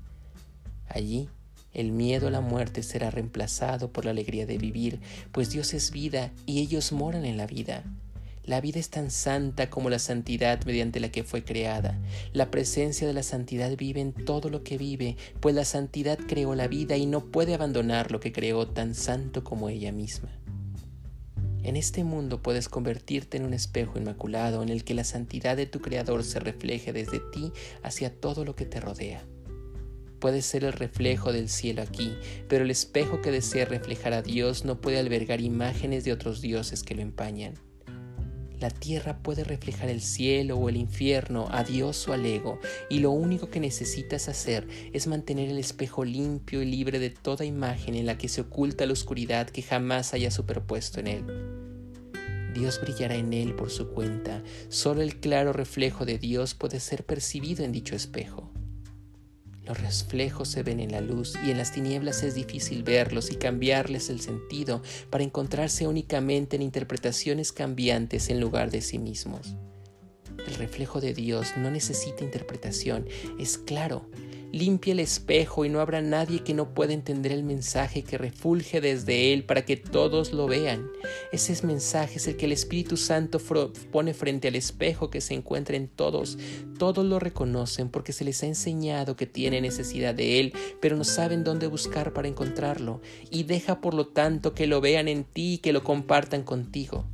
Allí, 0.87 1.27
el 1.73 1.91
miedo 1.91 2.27
a 2.27 2.31
la 2.31 2.41
muerte 2.41 2.83
será 2.83 3.11
reemplazado 3.11 3.91
por 3.91 4.05
la 4.05 4.11
alegría 4.11 4.45
de 4.45 4.57
vivir, 4.57 4.99
pues 5.31 5.49
Dios 5.49 5.73
es 5.73 5.91
vida 5.91 6.31
y 6.45 6.59
ellos 6.59 6.91
moran 6.91 7.25
en 7.25 7.37
la 7.37 7.47
vida. 7.47 7.83
La 8.43 8.61
vida 8.61 8.79
es 8.79 8.89
tan 8.89 9.11
santa 9.11 9.69
como 9.69 9.91
la 9.91 9.99
santidad 9.99 10.63
mediante 10.65 10.99
la 10.99 11.11
que 11.11 11.23
fue 11.23 11.43
creada. 11.43 11.99
La 12.33 12.49
presencia 12.49 13.05
de 13.05 13.13
la 13.13 13.21
santidad 13.21 13.77
vive 13.77 14.01
en 14.01 14.11
todo 14.11 14.49
lo 14.49 14.63
que 14.63 14.79
vive, 14.79 15.17
pues 15.39 15.53
la 15.53 15.65
santidad 15.65 16.17
creó 16.17 16.55
la 16.55 16.67
vida 16.67 16.97
y 16.97 17.05
no 17.05 17.25
puede 17.25 17.53
abandonar 17.53 18.11
lo 18.11 18.19
que 18.19 18.31
creó 18.31 18.67
tan 18.67 18.95
santo 18.95 19.43
como 19.43 19.69
ella 19.69 19.91
misma. 19.91 20.29
En 21.61 21.75
este 21.75 22.03
mundo 22.03 22.41
puedes 22.41 22.69
convertirte 22.69 23.37
en 23.37 23.45
un 23.45 23.53
espejo 23.53 23.99
inmaculado 23.99 24.63
en 24.63 24.69
el 24.69 24.83
que 24.83 24.95
la 24.95 25.03
santidad 25.03 25.55
de 25.55 25.67
tu 25.67 25.79
Creador 25.81 26.23
se 26.23 26.39
refleje 26.39 26.91
desde 26.91 27.19
ti 27.19 27.51
hacia 27.83 28.11
todo 28.11 28.45
lo 28.45 28.55
que 28.55 28.65
te 28.65 28.79
rodea. 28.79 29.21
Puedes 30.19 30.45
ser 30.45 30.65
el 30.65 30.73
reflejo 30.73 31.31
del 31.31 31.49
cielo 31.49 31.81
aquí, 31.81 32.13
pero 32.47 32.65
el 32.65 32.71
espejo 32.71 33.21
que 33.21 33.31
desea 33.31 33.65
reflejar 33.65 34.13
a 34.13 34.21
Dios 34.21 34.65
no 34.65 34.81
puede 34.81 34.99
albergar 34.99 35.41
imágenes 35.41 36.03
de 36.03 36.11
otros 36.11 36.41
dioses 36.41 36.83
que 36.83 36.95
lo 36.95 37.01
empañan. 37.01 37.55
La 38.59 38.69
tierra 38.69 39.19
puede 39.19 39.45
reflejar 39.45 39.89
el 39.89 40.01
cielo 40.01 40.57
o 40.57 40.67
el 40.67 40.75
infierno, 40.75 41.47
a 41.49 41.63
Dios 41.63 42.05
o 42.09 42.13
al 42.13 42.25
ego, 42.25 42.59
y 42.89 42.99
lo 42.99 43.11
único 43.11 43.49
que 43.49 43.61
necesitas 43.61 44.27
hacer 44.27 44.67
es 44.91 45.07
mantener 45.07 45.47
el 45.49 45.57
espejo 45.57 46.03
limpio 46.03 46.61
y 46.61 46.65
libre 46.65 46.99
de 46.99 47.09
toda 47.09 47.45
imagen 47.45 47.95
en 47.95 48.05
la 48.05 48.17
que 48.17 48.27
se 48.27 48.41
oculta 48.41 48.85
la 48.85 48.91
oscuridad 48.91 49.49
que 49.49 49.61
jamás 49.61 50.13
haya 50.13 50.29
superpuesto 50.29 50.99
en 50.99 51.07
él. 51.07 51.25
Dios 52.53 52.81
brillará 52.81 53.15
en 53.15 53.31
él 53.31 53.55
por 53.55 53.69
su 53.69 53.91
cuenta, 53.91 54.43
solo 54.67 55.01
el 55.01 55.21
claro 55.21 55.53
reflejo 55.53 56.05
de 56.05 56.17
Dios 56.17 56.53
puede 56.53 56.81
ser 56.81 57.05
percibido 57.05 57.63
en 57.63 57.71
dicho 57.71 57.95
espejo. 57.95 58.48
Los 59.69 59.79
reflejos 59.79 60.47
se 60.47 60.63
ven 60.63 60.79
en 60.79 60.91
la 60.91 60.99
luz 60.99 61.37
y 61.45 61.51
en 61.51 61.59
las 61.59 61.71
tinieblas 61.71 62.23
es 62.23 62.33
difícil 62.33 62.81
verlos 62.81 63.29
y 63.29 63.35
cambiarles 63.35 64.09
el 64.09 64.19
sentido 64.19 64.81
para 65.11 65.23
encontrarse 65.23 65.85
únicamente 65.85 66.55
en 66.55 66.63
interpretaciones 66.63 67.51
cambiantes 67.51 68.29
en 68.29 68.39
lugar 68.39 68.71
de 68.71 68.81
sí 68.81 68.97
mismos. 68.97 69.55
El 70.47 70.55
reflejo 70.55 71.01
de 71.01 71.13
Dios 71.13 71.49
no 71.55 71.69
necesita 71.69 72.23
interpretación, 72.23 73.05
es 73.37 73.59
claro, 73.59 74.09
Limpia 74.51 74.93
el 74.93 74.99
espejo 74.99 75.63
y 75.63 75.69
no 75.69 75.79
habrá 75.79 76.01
nadie 76.01 76.43
que 76.43 76.53
no 76.53 76.73
pueda 76.73 76.93
entender 76.93 77.31
el 77.31 77.43
mensaje 77.43 78.03
que 78.03 78.17
refulge 78.17 78.81
desde 78.81 79.31
él 79.31 79.43
para 79.43 79.63
que 79.63 79.77
todos 79.77 80.33
lo 80.33 80.47
vean. 80.47 80.89
Ese 81.31 81.65
mensaje 81.65 82.17
es 82.17 82.27
el 82.27 82.35
que 82.35 82.45
el 82.45 82.51
Espíritu 82.51 82.97
Santo 82.97 83.39
pone 83.91 84.13
frente 84.13 84.47
al 84.47 84.55
espejo 84.55 85.09
que 85.09 85.21
se 85.21 85.35
encuentra 85.35 85.77
en 85.77 85.87
todos. 85.87 86.37
Todos 86.77 87.05
lo 87.05 87.19
reconocen 87.19 87.89
porque 87.89 88.11
se 88.11 88.25
les 88.25 88.41
ha 88.41 88.47
enseñado 88.47 89.15
que 89.15 89.27
tiene 89.27 89.61
necesidad 89.61 90.15
de 90.15 90.39
él, 90.39 90.53
pero 90.81 90.97
no 90.97 91.03
saben 91.03 91.43
dónde 91.43 91.67
buscar 91.67 92.13
para 92.13 92.27
encontrarlo. 92.27 93.01
Y 93.29 93.43
deja 93.43 93.81
por 93.81 93.93
lo 93.93 94.07
tanto 94.07 94.53
que 94.53 94.67
lo 94.67 94.81
vean 94.81 95.07
en 95.07 95.25
ti 95.25 95.53
y 95.53 95.57
que 95.59 95.73
lo 95.73 95.83
compartan 95.83 96.43
contigo. 96.43 97.05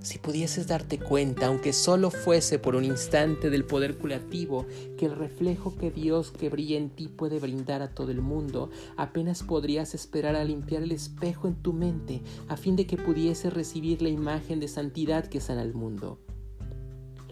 Si 0.00 0.18
pudieses 0.18 0.66
darte 0.66 0.98
cuenta, 0.98 1.46
aunque 1.46 1.72
solo 1.72 2.10
fuese 2.10 2.58
por 2.58 2.74
un 2.74 2.84
instante, 2.84 3.50
del 3.50 3.64
poder 3.64 3.96
curativo 3.98 4.66
que 4.96 5.06
el 5.06 5.16
reflejo 5.16 5.76
que 5.76 5.90
Dios 5.90 6.30
que 6.30 6.48
brilla 6.48 6.76
en 6.76 6.90
ti 6.90 7.08
puede 7.08 7.38
brindar 7.38 7.82
a 7.82 7.94
todo 7.94 8.10
el 8.10 8.20
mundo, 8.20 8.70
apenas 8.96 9.42
podrías 9.42 9.94
esperar 9.94 10.36
a 10.36 10.44
limpiar 10.44 10.82
el 10.82 10.92
espejo 10.92 11.48
en 11.48 11.54
tu 11.54 11.72
mente 11.72 12.20
a 12.48 12.56
fin 12.56 12.76
de 12.76 12.86
que 12.86 12.96
pudieses 12.96 13.52
recibir 13.52 14.02
la 14.02 14.08
imagen 14.08 14.60
de 14.60 14.68
santidad 14.68 15.26
que 15.26 15.40
sana 15.40 15.62
al 15.62 15.74
mundo. 15.74 16.18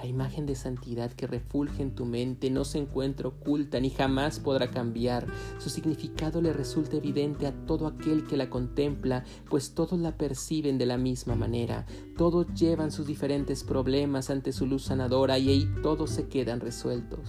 La 0.01 0.07
imagen 0.07 0.47
de 0.47 0.55
santidad 0.55 1.13
que 1.13 1.27
refulge 1.27 1.83
en 1.83 1.95
tu 1.95 2.07
mente 2.07 2.49
no 2.49 2.65
se 2.65 2.79
encuentra 2.79 3.29
oculta 3.29 3.79
ni 3.81 3.91
jamás 3.91 4.41
podrá 4.41 4.71
cambiar. 4.71 5.27
Su 5.59 5.69
significado 5.69 6.41
le 6.41 6.55
resulta 6.55 6.97
evidente 6.97 7.47
a 7.47 7.53
todo 7.67 7.87
aquel 7.87 8.27
que 8.27 8.39
la 8.39 8.49
contempla, 8.49 9.25
pues 9.51 9.75
todos 9.75 9.99
la 9.99 10.17
perciben 10.17 10.79
de 10.79 10.87
la 10.87 10.97
misma 10.97 11.35
manera. 11.35 11.85
Todos 12.17 12.47
llevan 12.55 12.93
sus 12.93 13.07
diferentes 13.07 13.63
problemas 13.63 14.31
ante 14.31 14.53
su 14.53 14.65
luz 14.65 14.85
sanadora 14.85 15.39
y 15.39 15.51
ahí 15.51 15.69
todos 15.83 16.09
se 16.09 16.29
quedan 16.29 16.61
resueltos. 16.61 17.29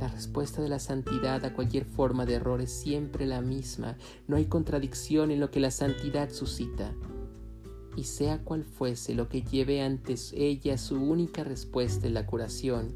La 0.00 0.08
respuesta 0.08 0.60
de 0.60 0.68
la 0.68 0.80
santidad 0.80 1.44
a 1.44 1.54
cualquier 1.54 1.84
forma 1.84 2.26
de 2.26 2.34
error 2.34 2.60
es 2.60 2.72
siempre 2.72 3.26
la 3.26 3.42
misma. 3.42 3.96
No 4.26 4.34
hay 4.34 4.46
contradicción 4.46 5.30
en 5.30 5.38
lo 5.38 5.52
que 5.52 5.60
la 5.60 5.70
santidad 5.70 6.30
suscita 6.30 6.92
y 7.98 8.04
sea 8.04 8.38
cual 8.38 8.62
fuese 8.62 9.12
lo 9.12 9.28
que 9.28 9.42
lleve 9.42 9.82
ante 9.82 10.14
ella 10.34 10.78
su 10.78 10.94
única 10.94 11.42
respuesta 11.42 12.06
en 12.06 12.14
la 12.14 12.26
curación, 12.26 12.94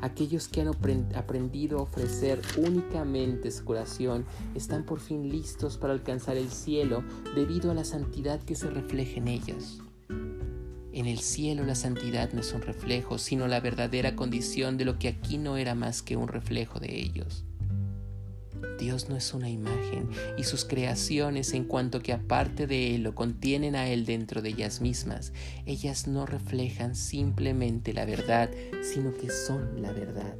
aquellos 0.00 0.46
que 0.46 0.60
han 0.60 0.68
aprendido 0.68 1.78
a 1.78 1.82
ofrecer 1.82 2.40
únicamente 2.56 3.50
su 3.50 3.64
curación 3.64 4.24
están 4.54 4.84
por 4.84 5.00
fin 5.00 5.28
listos 5.28 5.76
para 5.76 5.92
alcanzar 5.92 6.36
el 6.36 6.50
cielo 6.50 7.02
debido 7.34 7.72
a 7.72 7.74
la 7.74 7.84
santidad 7.84 8.40
que 8.44 8.54
se 8.54 8.70
refleja 8.70 9.18
en 9.18 9.26
ellos. 9.26 9.82
En 10.92 11.06
el 11.06 11.18
cielo 11.18 11.64
la 11.64 11.74
santidad 11.74 12.32
no 12.32 12.40
es 12.40 12.52
un 12.52 12.62
reflejo, 12.62 13.18
sino 13.18 13.48
la 13.48 13.58
verdadera 13.58 14.14
condición 14.14 14.76
de 14.76 14.84
lo 14.84 15.00
que 15.00 15.08
aquí 15.08 15.36
no 15.36 15.56
era 15.56 15.74
más 15.74 16.02
que 16.02 16.16
un 16.16 16.28
reflejo 16.28 16.78
de 16.78 16.96
ellos. 16.96 17.44
Dios 18.78 19.08
no 19.08 19.16
es 19.16 19.34
una 19.34 19.48
imagen 19.48 20.08
y 20.36 20.44
sus 20.44 20.64
creaciones 20.64 21.52
en 21.52 21.64
cuanto 21.64 22.00
que 22.00 22.12
aparte 22.12 22.66
de 22.66 22.94
Él 22.94 23.02
lo 23.02 23.14
contienen 23.14 23.76
a 23.76 23.88
Él 23.88 24.04
dentro 24.04 24.42
de 24.42 24.50
ellas 24.50 24.80
mismas, 24.80 25.32
ellas 25.66 26.06
no 26.06 26.26
reflejan 26.26 26.94
simplemente 26.94 27.92
la 27.92 28.04
verdad, 28.04 28.50
sino 28.82 29.12
que 29.14 29.30
son 29.30 29.82
la 29.82 29.92
verdad. 29.92 30.34